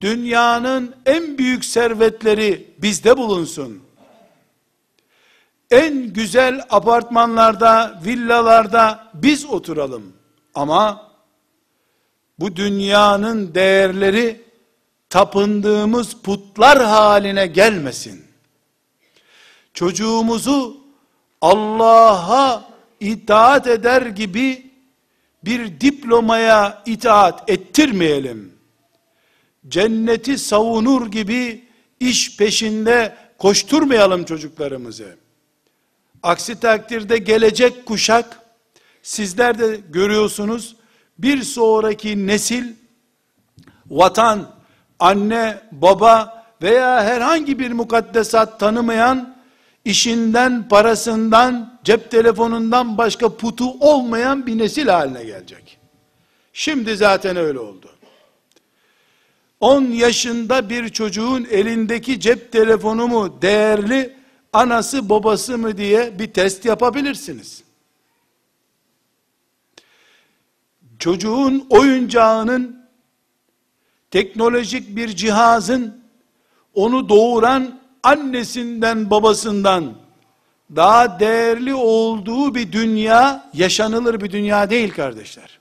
[0.00, 3.82] Dünyanın en büyük servetleri bizde bulunsun
[5.70, 10.12] en güzel apartmanlarda, villalarda biz oturalım.
[10.54, 11.10] Ama
[12.38, 14.40] bu dünyanın değerleri
[15.10, 18.24] tapındığımız putlar haline gelmesin.
[19.74, 20.80] Çocuğumuzu
[21.40, 24.70] Allah'a itaat eder gibi
[25.44, 28.52] bir diplomaya itaat ettirmeyelim.
[29.68, 31.64] Cenneti savunur gibi
[32.00, 35.16] iş peşinde koşturmayalım çocuklarımızı.
[36.22, 38.40] Aksi takdirde gelecek kuşak,
[39.02, 40.76] sizler de görüyorsunuz,
[41.18, 42.64] bir sonraki nesil,
[43.90, 44.50] vatan,
[44.98, 49.36] anne, baba veya herhangi bir mukaddesat tanımayan,
[49.84, 55.78] işinden, parasından, cep telefonundan başka putu olmayan bir nesil haline gelecek.
[56.52, 57.90] Şimdi zaten öyle oldu.
[59.60, 64.19] 10 yaşında bir çocuğun elindeki cep telefonu mu değerli,
[64.52, 67.62] anası babası mı diye bir test yapabilirsiniz.
[70.98, 72.86] Çocuğun oyuncağının
[74.10, 76.04] teknolojik bir cihazın
[76.74, 79.94] onu doğuran annesinden babasından
[80.76, 85.58] daha değerli olduğu bir dünya yaşanılır bir dünya değil kardeşler.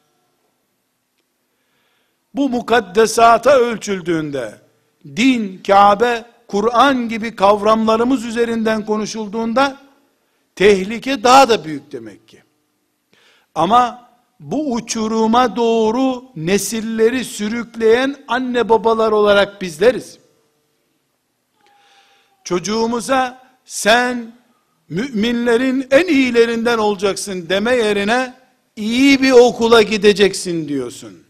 [2.35, 4.61] Bu mukaddesata ölçüldüğünde
[5.05, 9.77] din, Kabe Kur'an gibi kavramlarımız üzerinden konuşulduğunda
[10.55, 12.43] tehlike daha da büyük demek ki.
[13.55, 14.09] Ama
[14.39, 20.19] bu uçuruma doğru nesilleri sürükleyen anne babalar olarak bizleriz.
[22.43, 24.31] Çocuğumuza sen
[24.89, 28.33] müminlerin en iyilerinden olacaksın deme yerine
[28.75, 31.23] iyi bir okula gideceksin diyorsun.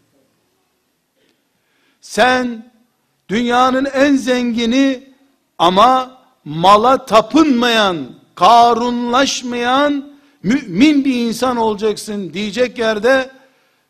[2.00, 2.72] Sen
[3.28, 5.09] dünyanın en zengini
[5.60, 7.96] ama mala tapınmayan,
[8.34, 13.30] karunlaşmayan, mümin bir insan olacaksın diyecek yerde,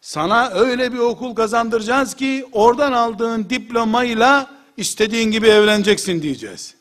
[0.00, 6.74] sana öyle bir okul kazandıracağız ki, oradan aldığın diplomayla, istediğin gibi evleneceksin diyeceğiz.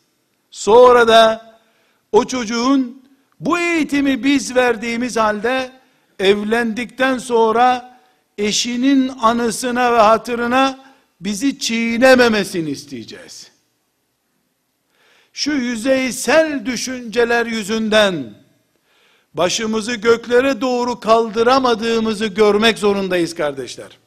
[0.52, 1.56] Sonra da,
[2.12, 3.04] o çocuğun,
[3.40, 5.72] bu eğitimi biz verdiğimiz halde,
[6.20, 8.00] evlendikten sonra,
[8.38, 10.80] eşinin anısına ve hatırına,
[11.22, 13.49] bizi çiğnememesini isteyeceğiz
[15.40, 18.34] şu yüzeysel düşünceler yüzünden
[19.34, 23.98] başımızı göklere doğru kaldıramadığımızı görmek zorundayız kardeşler.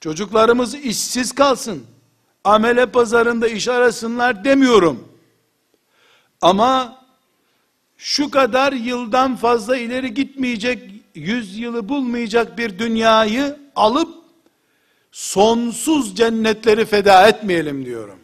[0.00, 1.86] Çocuklarımız işsiz kalsın.
[2.44, 5.08] Amele pazarında iş arasınlar demiyorum.
[6.40, 7.04] Ama
[7.96, 14.14] şu kadar yıldan fazla ileri gitmeyecek, yüz yılı bulmayacak bir dünyayı alıp
[15.12, 18.18] sonsuz cennetleri feda etmeyelim diyorum.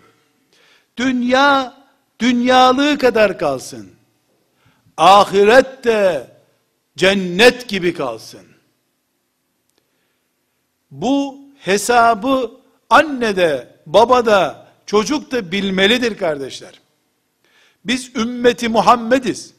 [0.96, 1.83] Dünya
[2.24, 3.90] dünyalığı kadar kalsın.
[4.96, 6.30] Ahiret de
[6.96, 8.46] cennet gibi kalsın.
[10.90, 12.50] bu hesabı
[12.90, 16.80] anne de, baba da, çocuk da bilmelidir kardeşler.
[17.84, 19.54] Biz ümmeti Muhammediz.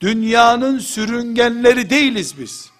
[0.00, 2.70] Dünyanın sürüngenleri değiliz biz.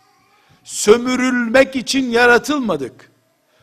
[0.64, 3.10] Sömürülmek için yaratılmadık.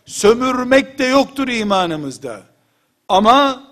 [0.06, 2.42] Sömürmek de yoktur imanımızda.
[3.08, 3.67] Ama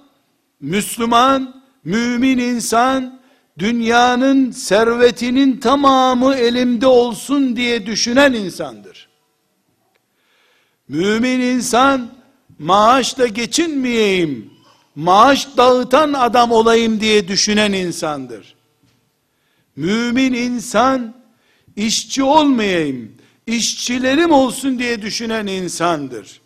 [0.62, 3.20] Müslüman, mümin insan,
[3.60, 9.10] dünyanın servetinin tamamı elimde olsun diye düşünen insandır.
[10.88, 12.10] Mümin insan,
[12.60, 14.54] maaşla geçinmeyeyim,
[14.96, 18.56] maaş dağıtan adam olayım diye düşünen insandır.
[19.76, 21.16] Mümin insan,
[21.76, 23.12] işçi olmayayım,
[23.48, 26.42] işçilerim olsun diye düşünen insandır.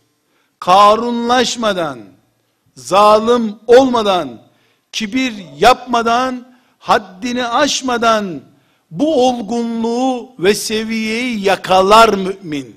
[0.59, 1.99] Karunlaşmadan,
[2.79, 4.41] zalim olmadan,
[4.91, 6.47] kibir yapmadan,
[6.79, 8.41] haddini aşmadan,
[8.91, 12.75] bu olgunluğu ve seviyeyi yakalar mümin.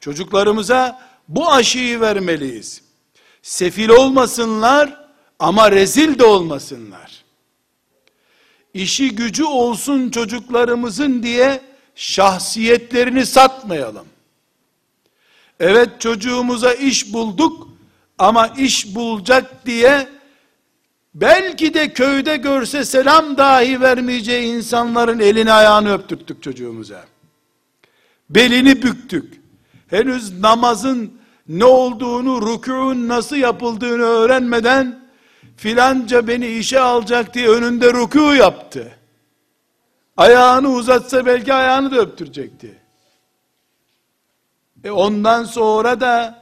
[0.00, 2.82] Çocuklarımıza bu aşıyı vermeliyiz.
[3.42, 5.06] Sefil olmasınlar
[5.38, 7.24] ama rezil de olmasınlar.
[8.74, 11.60] İşi gücü olsun çocuklarımızın diye
[11.94, 14.06] şahsiyetlerini satmayalım.
[15.60, 17.71] Evet çocuğumuza iş bulduk
[18.22, 20.08] ama iş bulacak diye
[21.14, 27.04] belki de köyde görse selam dahi vermeyeceği insanların elini ayağını öptürttük çocuğumuza.
[28.30, 29.40] Belini büktük.
[29.90, 35.00] Henüz namazın ne olduğunu, rükûun nasıl yapıldığını öğrenmeden
[35.56, 38.98] filanca beni işe alacak diye önünde rükû yaptı.
[40.16, 42.78] Ayağını uzatsa belki ayağını da öptürecekti.
[44.84, 46.41] E ondan sonra da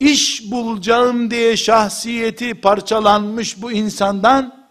[0.00, 4.66] iş bulacağım diye şahsiyeti parçalanmış bu insandan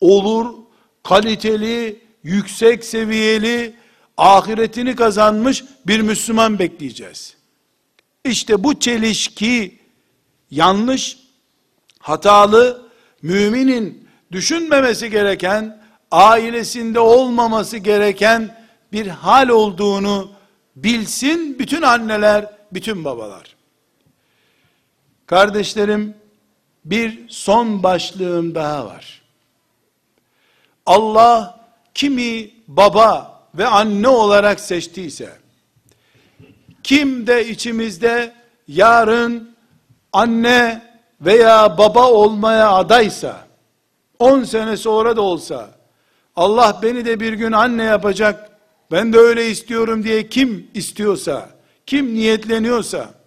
[0.00, 0.54] olur,
[1.02, 3.74] kaliteli, yüksek seviyeli,
[4.16, 7.36] ahiretini kazanmış bir Müslüman bekleyeceğiz.
[8.24, 9.78] İşte bu çelişki
[10.50, 11.18] yanlış,
[11.98, 12.88] hatalı,
[13.22, 18.58] müminin düşünmemesi gereken, ailesinde olmaması gereken
[18.92, 20.30] bir hal olduğunu
[20.76, 23.57] bilsin bütün anneler, bütün babalar.
[25.28, 26.14] Kardeşlerim,
[26.84, 29.22] bir son başlığım daha var.
[30.86, 31.60] Allah
[31.94, 35.32] kimi baba ve anne olarak seçtiyse,
[36.82, 38.34] kim de içimizde
[38.68, 39.54] yarın
[40.12, 40.82] anne
[41.20, 43.36] veya baba olmaya adaysa,
[44.18, 45.70] 10 sene sonra da olsa,
[46.36, 48.50] Allah beni de bir gün anne yapacak,
[48.90, 51.50] ben de öyle istiyorum diye kim istiyorsa,
[51.86, 53.17] kim niyetleniyorsa,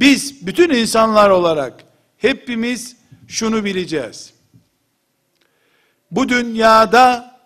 [0.00, 1.84] biz bütün insanlar olarak
[2.18, 2.96] hepimiz
[3.28, 4.32] şunu bileceğiz.
[6.10, 7.40] Bu dünyada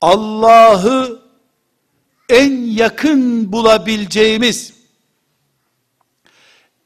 [0.00, 1.22] Allah'ı
[2.28, 4.74] en yakın bulabileceğimiz,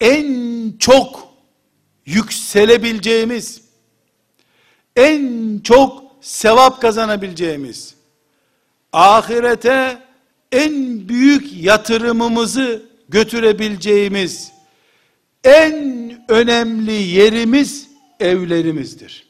[0.00, 1.28] en çok
[2.06, 3.62] yükselebileceğimiz,
[4.96, 7.94] en çok sevap kazanabileceğimiz,
[8.92, 10.02] ahirete
[10.52, 14.52] en büyük yatırımımızı götürebileceğimiz
[15.44, 17.88] en önemli yerimiz
[18.20, 19.26] evlerimizdir.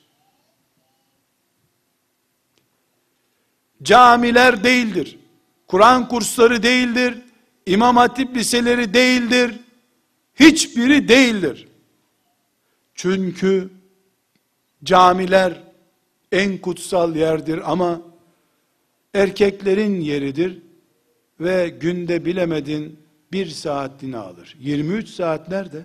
[3.82, 5.18] Camiler değildir.
[5.66, 7.22] Kur'an kursları değildir.
[7.66, 9.60] İmam Hatip liseleri değildir.
[10.34, 11.68] Hiçbiri değildir.
[12.94, 13.70] Çünkü
[14.84, 15.62] camiler
[16.32, 18.00] en kutsal yerdir ama
[19.14, 20.58] erkeklerin yeridir
[21.40, 24.56] ve günde bilemedin bir saatini alır.
[24.60, 25.84] 23 saat nerede?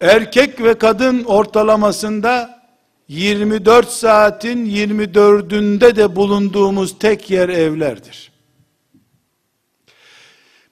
[0.00, 2.60] Erkek ve kadın ortalamasında
[3.08, 8.32] 24 saatin 24'ünde de bulunduğumuz tek yer evlerdir.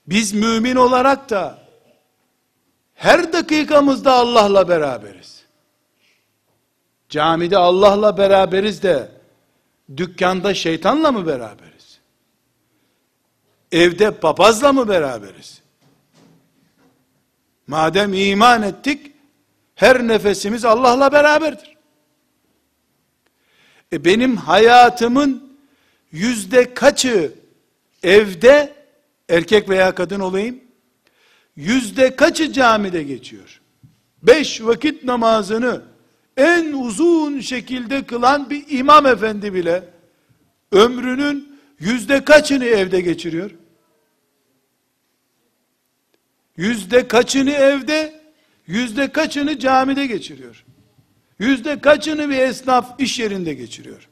[0.07, 1.59] Biz mümin olarak da
[2.95, 5.45] her dakikamızda Allah'la beraberiz.
[7.09, 9.11] Camide Allah'la beraberiz de
[9.97, 11.78] dükkanda şeytanla mı beraberiz?
[13.73, 15.61] Evde papazla mı beraberiz?
[17.67, 19.13] Madem iman ettik,
[19.75, 21.77] her nefesimiz Allah'la beraberdir.
[23.93, 25.59] E benim hayatımın
[26.13, 27.33] yüzde kaçı
[28.03, 28.75] evde,
[29.29, 30.61] erkek veya kadın olayım,
[31.57, 33.61] yüzde kaçı camide geçiyor?
[34.23, 35.83] Beş vakit namazını
[36.37, 39.85] en uzun şekilde kılan bir imam efendi bile,
[40.73, 43.51] ömrünün yüzde kaçını evde geçiriyor?
[46.57, 48.21] Yüzde kaçını evde,
[48.67, 50.65] yüzde kaçını camide geçiriyor?
[51.39, 54.09] Yüzde kaçını bir esnaf iş yerinde geçiriyor?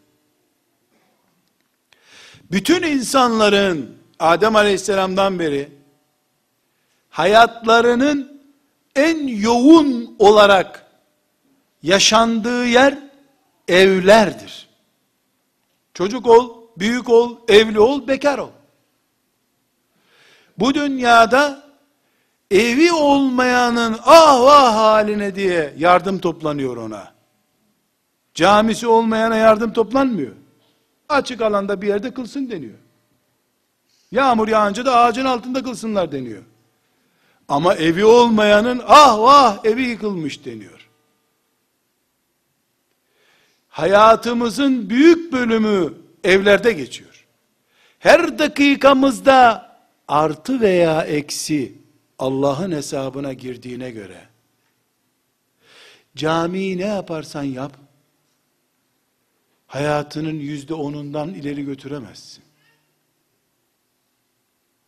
[2.51, 5.69] Bütün insanların Adem Aleyhisselam'dan beri
[7.11, 8.43] hayatlarının
[8.95, 10.87] en yoğun olarak
[11.83, 12.99] yaşandığı yer
[13.69, 14.69] evlerdir.
[15.95, 18.51] Çocuk ol, büyük ol, evli ol, bekar ol.
[20.59, 21.62] Bu dünyada
[22.51, 27.12] evi olmayanın ah vah haline diye yardım toplanıyor ona.
[28.35, 30.33] Camisi olmayana yardım toplanmıyor.
[31.09, 32.79] Açık alanda bir yerde kılsın deniyor.
[34.12, 36.43] Yağmur yağınca da ağacın altında kılsınlar deniyor.
[37.49, 40.89] Ama evi olmayanın ah vah evi yıkılmış deniyor.
[43.68, 45.95] Hayatımızın büyük bölümü
[46.27, 47.27] evlerde geçiyor.
[47.99, 49.66] Her dakikamızda
[50.09, 51.72] artı veya eksi
[52.18, 54.29] Allah'ın hesabına girdiğine göre
[56.16, 57.77] camiyi ne yaparsan yap
[59.66, 62.45] hayatının yüzde onundan ileri götüremezsin.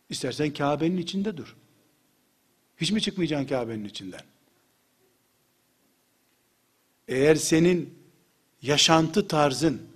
[0.09, 1.55] İstersen Kabe'nin içinde dur.
[2.77, 4.21] Hiç mi çıkmayacaksın Kabe'nin içinden?
[7.07, 7.93] Eğer senin
[8.61, 9.88] yaşantı tarzın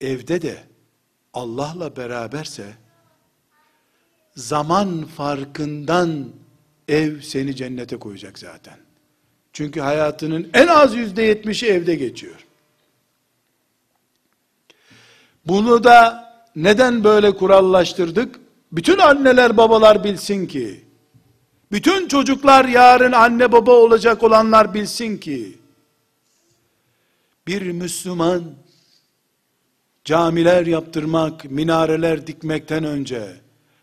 [0.00, 0.58] evde de
[1.34, 2.66] Allah'la beraberse
[4.36, 6.28] zaman farkından
[6.88, 8.76] ev seni cennete koyacak zaten.
[9.52, 12.46] Çünkü hayatının en az yüzde yetmişi evde geçiyor.
[15.46, 18.40] Bunu da neden böyle kurallaştırdık?
[18.72, 20.84] Bütün anneler babalar bilsin ki,
[21.72, 25.58] bütün çocuklar yarın anne baba olacak olanlar bilsin ki,
[27.46, 28.42] bir Müslüman,
[30.10, 33.36] camiler yaptırmak, minareler dikmekten önce,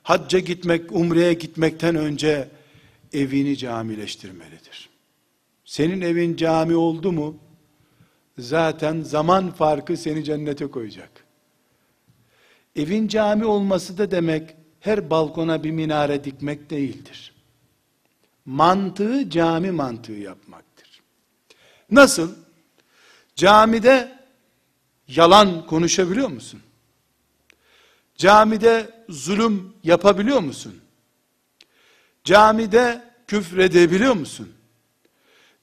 [0.04, 2.50] hacca gitmek, umreye gitmekten önce,
[3.14, 4.90] evini camileştirmelidir.
[5.66, 7.38] Senin evin cami oldu mu,
[8.38, 11.10] zaten zaman farkı seni cennete koyacak.
[12.76, 17.34] Evin cami olması da demek her balkona bir minare dikmek değildir.
[18.46, 21.02] Mantığı cami mantığı yapmaktır.
[21.92, 22.32] Nasıl?
[23.36, 24.17] Camide
[25.08, 26.62] yalan konuşabiliyor musun?
[28.16, 30.82] Camide zulüm yapabiliyor musun?
[32.24, 34.54] Camide küfredebiliyor musun?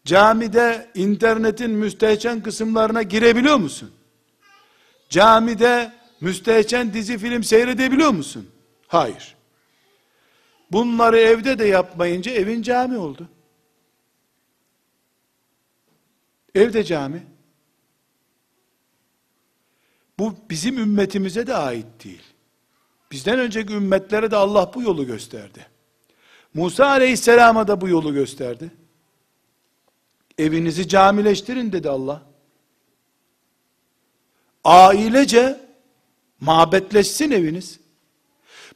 [0.04, 3.90] Camide internetin müstehcen kısımlarına girebiliyor musun?
[5.08, 8.50] Camide müstehcen dizi film seyredebiliyor musun?
[8.88, 9.34] Hayır.
[10.72, 13.28] Bunları evde de yapmayınca evin cami oldu.
[16.54, 17.33] Evde cami.
[20.18, 22.22] Bu bizim ümmetimize de ait değil.
[23.12, 25.66] Bizden önceki ümmetlere de Allah bu yolu gösterdi.
[26.54, 28.70] Musa aleyhisselama da bu yolu gösterdi.
[30.38, 32.22] Evinizi camileştirin dedi Allah.
[34.64, 35.64] Ailece
[36.40, 37.80] Mabetleşsin eviniz.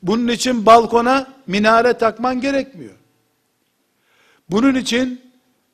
[0.03, 2.95] Bunun için balkona minare takman gerekmiyor.
[4.51, 5.20] Bunun için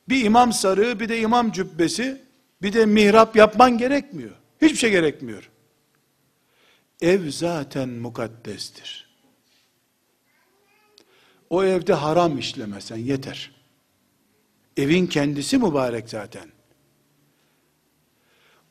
[0.08, 2.22] bir imam sarığı, bir de imam cübbesi,
[2.62, 4.30] bir de mihrap yapman gerekmiyor.
[4.62, 5.50] Hiçbir şey gerekmiyor.
[7.00, 9.08] Ev zaten mukaddestir.
[11.50, 13.50] O evde haram işlemesen yeter.
[14.76, 16.48] Evin kendisi mübarek zaten.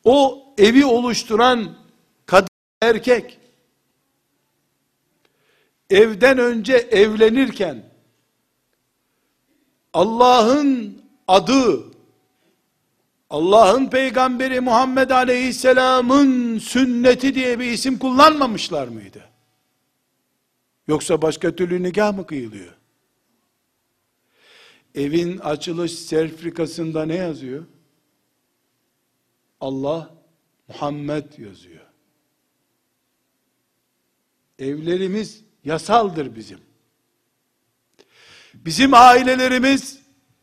[0.04, 1.78] O evi oluşturan
[2.84, 3.40] erkek
[5.90, 7.84] evden önce evlenirken
[9.94, 11.93] Allah'ın adı
[13.34, 19.30] Allah'ın peygamberi Muhammed Aleyhisselam'ın sünneti diye bir isim kullanmamışlar mıydı?
[20.88, 22.74] Yoksa başka türlü nikah mı kıyılıyor?
[24.96, 27.66] Evin açılış sertifikasında ne yazıyor?
[29.62, 30.16] Allah
[30.68, 31.86] Muhammed yazıyor.
[34.60, 36.60] Evlerimiz yasaldır bizim.
[38.54, 40.00] Bizim ailelerimiz,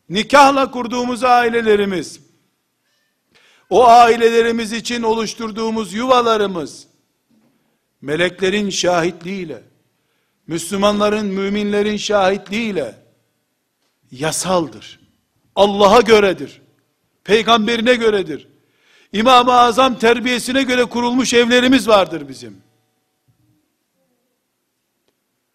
[0.09, 2.30] nikahla kurduğumuz ailelerimiz,
[3.71, 6.87] o ailelerimiz için oluşturduğumuz yuvalarımız,
[8.01, 9.63] meleklerin şahitliğiyle,
[10.47, 12.95] Müslümanların, müminlerin şahitliğiyle,
[14.11, 15.01] yasaldır.
[15.57, 16.63] Allah'a göredir.
[17.25, 18.49] Peygamberine göredir.
[19.13, 22.63] İmam-ı Azam terbiyesine göre kurulmuş evlerimiz vardır bizim.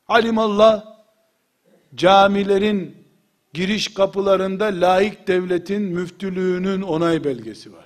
[0.08, 0.86] Alimallah
[1.96, 3.08] camilerin
[3.54, 7.85] giriş kapılarında laik devletin müftülüğünün onay belgesi var.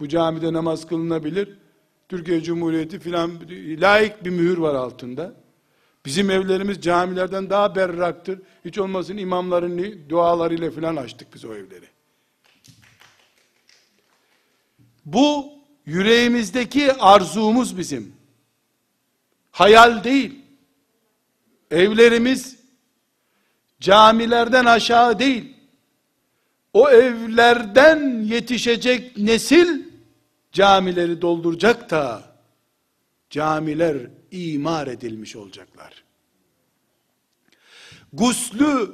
[0.00, 1.58] Bu camide namaz kılınabilir.
[2.08, 3.30] Türkiye Cumhuriyeti filan
[3.80, 5.34] laik bir mühür var altında.
[6.06, 8.40] Bizim evlerimiz camilerden daha berraktır.
[8.64, 11.86] Hiç olmasın imamların dualarıyla filan açtık biz o evleri.
[15.04, 15.52] Bu
[15.86, 18.14] yüreğimizdeki arzumuz bizim.
[19.50, 20.40] hayal değil.
[21.70, 22.56] Evlerimiz
[23.80, 25.56] camilerden aşağı değil.
[26.72, 29.83] O evlerden yetişecek nesil
[30.54, 32.22] camileri dolduracak da
[33.30, 33.96] camiler
[34.30, 36.04] imar edilmiş olacaklar.
[38.12, 38.90] Guslü,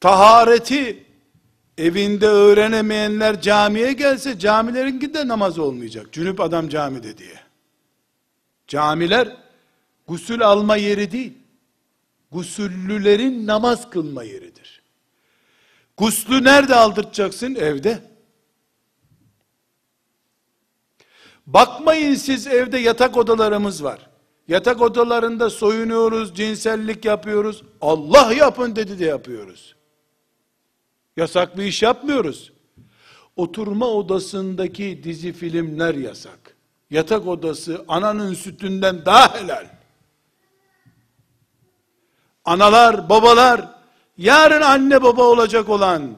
[0.00, 1.06] tahareti
[1.78, 6.12] evinde öğrenemeyenler camiye gelse camilerin de namaz olmayacak.
[6.12, 7.40] Cünüp adam camide diye.
[8.68, 9.36] Camiler
[10.06, 11.32] gusül alma yeri değil.
[12.30, 14.82] Gusüllülerin namaz kılma yeridir.
[15.96, 17.54] Guslü nerede aldırtacaksın?
[17.54, 18.11] Evde.
[21.46, 24.10] Bakmayın siz evde yatak odalarımız var.
[24.48, 27.62] Yatak odalarında soyunuyoruz, cinsellik yapıyoruz.
[27.80, 29.74] Allah yapın dedi de yapıyoruz.
[31.16, 32.52] Yasak bir iş yapmıyoruz.
[33.36, 36.56] Oturma odasındaki dizi filmler yasak.
[36.90, 39.66] Yatak odası ananın sütünden daha helal.
[42.44, 43.68] Analar, babalar,
[44.18, 46.16] yarın anne baba olacak olan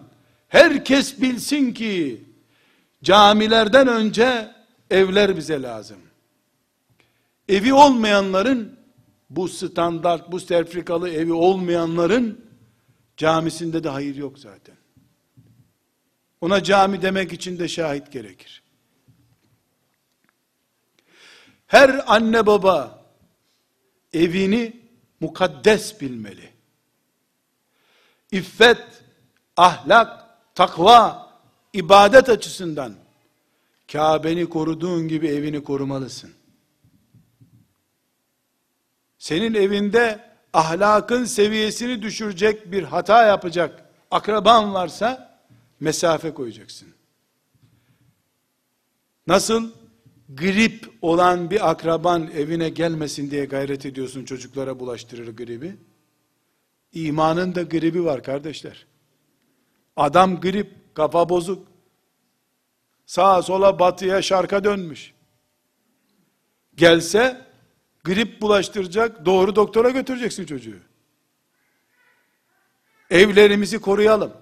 [0.48, 2.24] herkes bilsin ki
[3.02, 4.54] camilerden önce
[4.90, 5.98] evler bize lazım.
[7.48, 8.78] Evi olmayanların
[9.30, 12.44] bu standart, bu serfrikalı evi olmayanların
[13.16, 14.76] camisinde de hayır yok zaten.
[16.40, 18.62] Ona cami demek için de şahit gerekir.
[21.66, 23.04] Her anne baba
[24.12, 24.80] evini
[25.20, 26.50] mukaddes bilmeli.
[28.30, 29.02] İffet,
[29.56, 30.24] ahlak,
[30.54, 31.32] takva,
[31.72, 32.94] ibadet açısından
[33.92, 36.30] Kabe'ni koruduğun gibi evini korumalısın.
[39.18, 40.20] Senin evinde
[40.52, 45.40] ahlakın seviyesini düşürecek bir hata yapacak akraban varsa
[45.80, 46.88] mesafe koyacaksın.
[49.26, 49.70] Nasıl
[50.28, 55.76] grip olan bir akraban evine gelmesin diye gayret ediyorsun çocuklara bulaştırır gribi.
[56.92, 58.86] İmanın da gribi var kardeşler.
[59.96, 61.73] Adam grip, kafa bozuk.
[63.14, 65.14] Sağa sola batıya şarka dönmüş.
[66.74, 67.46] Gelse
[68.04, 70.76] grip bulaştıracak, doğru doktora götüreceksin çocuğu.
[73.10, 74.32] Evlerimizi koruyalım.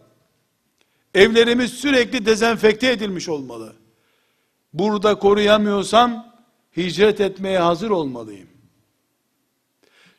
[1.15, 3.77] Evlerimiz sürekli dezenfekte edilmiş olmalı.
[4.73, 6.37] Burada koruyamıyorsam
[6.77, 8.49] hicret etmeye hazır olmalıyım.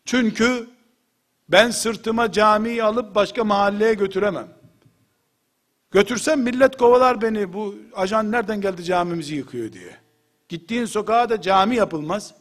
[0.05, 0.69] Çünkü
[1.49, 4.62] ben sırtıma camiyi alıp başka mahalleye götüremem.
[5.93, 7.53] Götürsem millet kovalar beni.
[7.53, 9.97] Bu ajan nereden geldi camimizi yıkıyor diye.
[10.49, 12.33] Gittiğin sokağa da cami yapılmaz.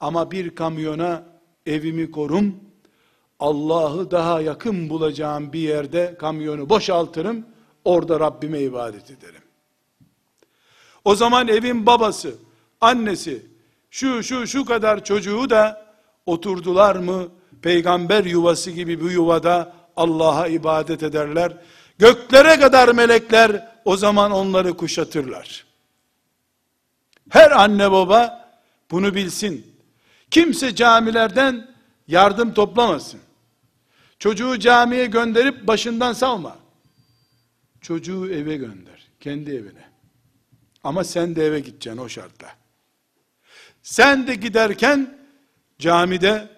[0.00, 1.24] Ama bir kamyona
[1.66, 2.54] evimi korum.
[3.40, 7.46] Allah'ı daha yakın bulacağım bir yerde kamyonu boşaltırım.
[7.84, 9.42] Orada Rabbime ibadet ederim.
[11.04, 12.34] O zaman evin babası,
[12.80, 13.46] annesi,
[13.90, 15.94] şu şu şu kadar çocuğu da
[16.26, 17.28] oturdular mı
[17.62, 21.56] peygamber yuvası gibi bu yuvada Allah'a ibadet ederler.
[22.00, 25.64] Göklere kadar melekler o zaman onları kuşatırlar.
[27.30, 28.50] Her anne baba
[28.90, 29.76] bunu bilsin.
[30.30, 31.74] Kimse camilerden
[32.08, 33.20] yardım toplamasın.
[34.18, 36.58] Çocuğu camiye gönderip başından salma.
[37.80, 39.08] Çocuğu eve gönder.
[39.20, 39.90] Kendi evine.
[40.84, 42.48] Ama sen de eve gideceksin o şartla.
[43.82, 45.18] Sen de giderken
[45.78, 46.48] camide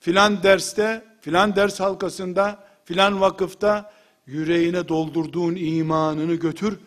[0.00, 3.94] filan derste, filan ders halkasında, filan vakıfta
[4.26, 6.78] yüreğine doldurduğun imanını götür,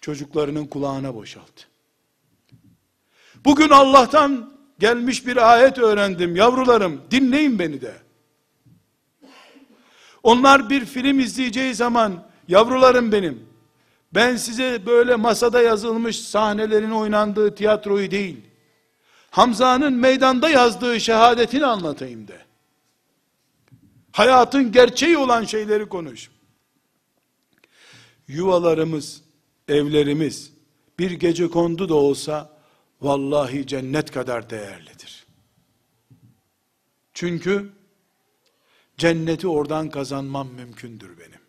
[0.00, 1.64] çocuklarının kulağına boşalt.
[3.44, 7.94] Bugün Allah'tan gelmiş bir ayet öğrendim yavrularım, dinleyin beni de.
[10.22, 13.46] Onlar bir film izleyeceği zaman, yavrularım benim,
[14.14, 18.36] ben size böyle masada yazılmış sahnelerin oynandığı tiyatroyu değil,
[19.30, 22.38] Hamza'nın meydanda yazdığı şehadetini anlatayım de.
[24.12, 26.30] Hayatın gerçeği olan şeyleri konuş
[28.28, 29.22] yuvalarımız,
[29.68, 30.52] evlerimiz
[30.98, 32.58] bir gece kondu da olsa
[33.00, 35.26] vallahi cennet kadar değerlidir.
[37.14, 37.72] Çünkü
[38.96, 41.40] cenneti oradan kazanmam mümkündür benim.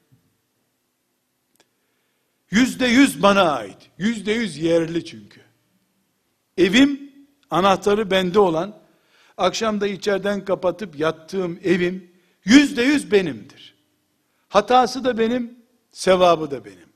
[2.51, 3.77] Yüzde yüz bana ait.
[3.97, 5.41] Yüzde yüz yerli çünkü.
[6.57, 7.11] Evim,
[7.49, 8.79] anahtarı bende olan,
[9.37, 12.11] akşamda içeriden kapatıp yattığım evim,
[12.45, 13.75] yüzde yüz benimdir.
[14.47, 15.58] Hatası da benim,
[15.91, 16.89] Sevabı da benim.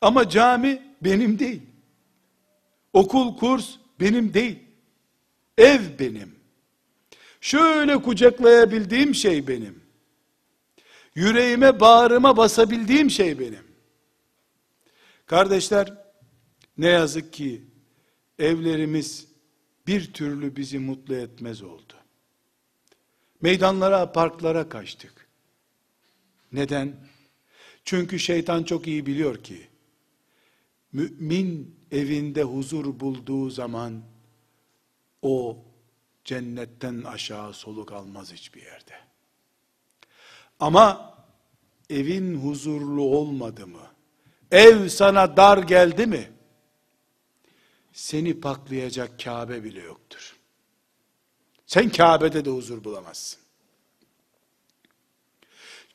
[0.00, 1.62] Ama cami benim değil.
[2.92, 4.58] Okul, kurs benim değil.
[5.58, 6.34] Ev benim.
[7.40, 9.82] Şöyle kucaklayabildiğim şey benim.
[11.14, 13.64] Yüreğime, bağrıma basabildiğim şey benim.
[15.26, 15.94] Kardeşler,
[16.78, 17.64] ne yazık ki
[18.38, 19.28] evlerimiz
[19.86, 21.94] bir türlü bizi mutlu etmez oldu.
[23.40, 25.28] Meydanlara, parklara kaçtık.
[26.52, 26.96] Neden?
[27.90, 29.68] Çünkü şeytan çok iyi biliyor ki,
[30.92, 34.02] mümin evinde huzur bulduğu zaman,
[35.22, 35.64] o
[36.24, 38.94] cennetten aşağı soluk almaz hiçbir yerde.
[40.60, 41.14] Ama
[41.88, 43.86] evin huzurlu olmadı mı?
[44.50, 46.32] Ev sana dar geldi mi?
[47.92, 50.36] Seni paklayacak Kabe bile yoktur.
[51.66, 53.40] Sen Kabe'de de huzur bulamazsın.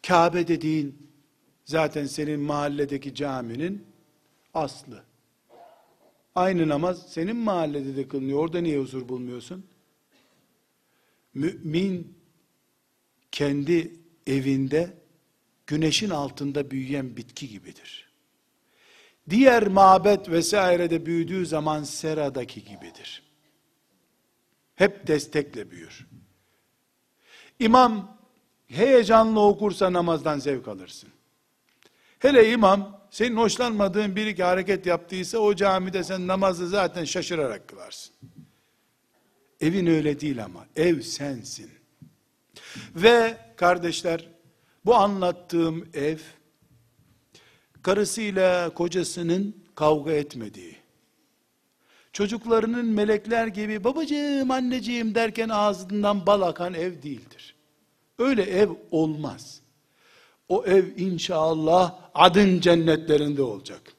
[0.08, 1.05] Kabe dediğin
[1.66, 3.88] zaten senin mahalledeki caminin
[4.54, 5.04] aslı.
[6.36, 8.40] Aynı namaz senin mahallede de kılınıyor.
[8.40, 9.66] Orada niye huzur bulmuyorsun?
[11.34, 12.18] Mümin
[13.32, 13.96] kendi
[14.28, 14.94] evinde
[15.68, 18.10] güneşin altında büyüyen bitki gibidir.
[19.30, 23.24] Diğer mabet vesairede büyüdüğü zaman seradaki gibidir.
[24.76, 26.08] Hep destekle büyür.
[27.60, 28.18] İmam
[28.68, 31.10] heyecanlı okursa namazdan zevk alırsın.
[32.20, 38.16] Hele imam senin hoşlanmadığın bir iki hareket yaptıysa o camide sen namazı zaten şaşırarak kılarsın.
[39.62, 41.72] Evin öyle değil ama ev sensin.
[42.96, 44.28] Ve kardeşler
[44.86, 46.18] bu anlattığım ev
[47.82, 50.76] karısıyla kocasının kavga etmediği,
[52.14, 57.56] çocuklarının melekler gibi babacığım anneciğim derken ağzından bal akan ev değildir.
[58.20, 59.62] Öyle ev olmaz.
[60.50, 63.94] O ev inşallah adın cennetlerinde olacak.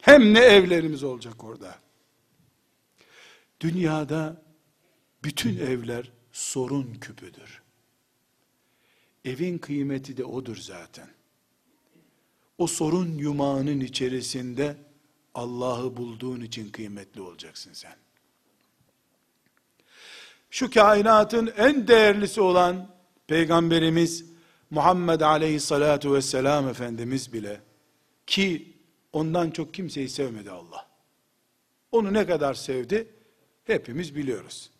[0.00, 1.78] Hem ne evlerimiz olacak orada.
[3.60, 4.42] Dünyada
[5.24, 7.62] bütün evler sorun küpüdür.
[9.24, 11.08] Evin kıymeti de odur zaten.
[12.58, 14.76] O sorun yumağının içerisinde
[15.34, 17.96] Allah'ı bulduğun için kıymetli olacaksın sen.
[20.50, 22.94] Şu kainatın en değerlisi olan
[23.26, 24.29] Peygamberimiz
[24.70, 27.60] Muhammed Aleyhissalatu vesselam Efendimiz bile
[28.26, 28.76] ki
[29.12, 30.90] ondan çok kimseyi sevmedi Allah.
[31.92, 33.08] Onu ne kadar sevdi
[33.64, 34.70] hepimiz biliyoruz.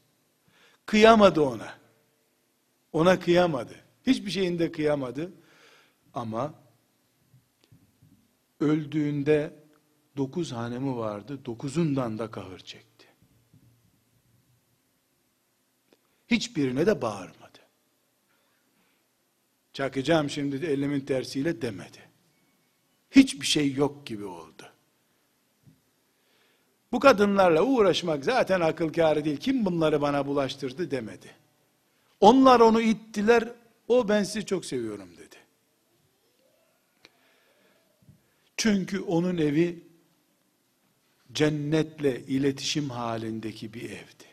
[0.87, 1.75] Kıyamadı ona.
[2.93, 3.75] Ona kıyamadı.
[4.07, 5.33] Hiçbir şeyinde kıyamadı.
[6.15, 6.55] Ama
[8.61, 9.55] öldüğünde
[10.17, 11.45] dokuz hanemi vardı.
[11.45, 13.07] Dokuzundan da kahır çekti.
[16.29, 17.40] Hiçbirine de bağırmadı.
[19.81, 21.99] Çakacağım şimdi de elimin tersiyle demedi.
[23.11, 24.73] Hiçbir şey yok gibi oldu.
[26.93, 29.37] Bu kadınlarla uğraşmak zaten akıl kârı değil.
[29.37, 31.31] Kim bunları bana bulaştırdı demedi.
[32.21, 33.49] Onlar onu ittiler.
[33.89, 35.37] O ben sizi çok seviyorum dedi.
[38.57, 39.85] Çünkü onun evi
[41.33, 44.27] cennetle iletişim halindeki bir evdi.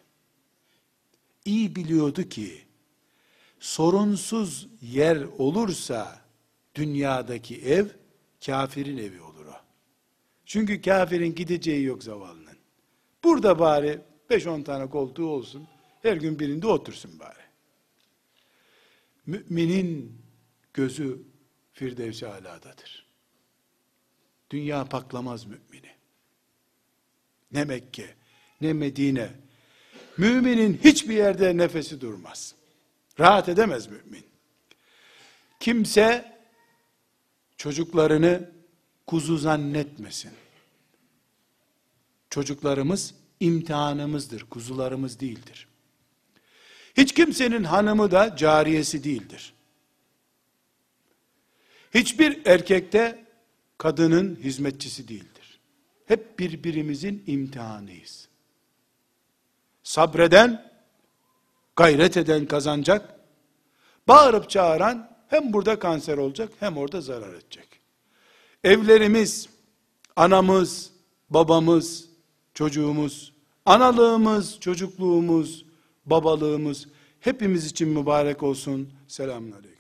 [1.46, 2.67] İyi biliyordu ki
[3.60, 6.22] sorunsuz yer olursa
[6.76, 7.86] dünyadaki ev
[8.46, 9.56] kafirin evi olur o.
[10.46, 12.58] Çünkü kafirin gideceği yok zavallının.
[13.24, 14.00] Burada bari
[14.30, 15.68] 5-10 tane koltuğu olsun.
[16.02, 17.48] Her gün birinde otursun bari.
[19.26, 20.22] Müminin
[20.74, 21.22] gözü
[21.74, 23.08] Firdevs-i Ala'dadır.
[24.50, 25.92] Dünya paklamaz mümini.
[27.52, 28.16] Ne Mekke,
[28.62, 29.30] ne Medine.
[30.18, 32.57] Müminin hiçbir yerde nefesi durmaz.
[33.20, 34.26] Rahat edemez mümin.
[35.60, 36.38] Kimse
[37.58, 38.52] çocuklarını
[39.08, 40.32] kuzu zannetmesin.
[42.30, 45.68] Çocuklarımız imtihanımızdır, kuzularımız değildir.
[46.98, 49.54] Hiç kimsenin hanımı da cariyesi değildir.
[51.94, 53.26] Hiçbir erkekte
[53.78, 55.60] kadının hizmetçisi değildir.
[56.06, 58.28] Hep birbirimizin imtihanıyız.
[59.84, 60.67] Sabreden,
[61.78, 63.20] gayret eden kazanacak,
[64.08, 67.68] bağırıp çağıran hem burada kanser olacak hem orada zarar edecek.
[68.64, 69.50] Evlerimiz,
[70.16, 70.92] anamız,
[71.30, 72.10] babamız,
[72.54, 73.34] çocuğumuz,
[73.66, 75.66] analığımız, çocukluğumuz,
[76.06, 76.88] babalığımız
[77.20, 78.90] hepimiz için mübarek olsun.
[79.08, 79.77] Selamun Aleyküm.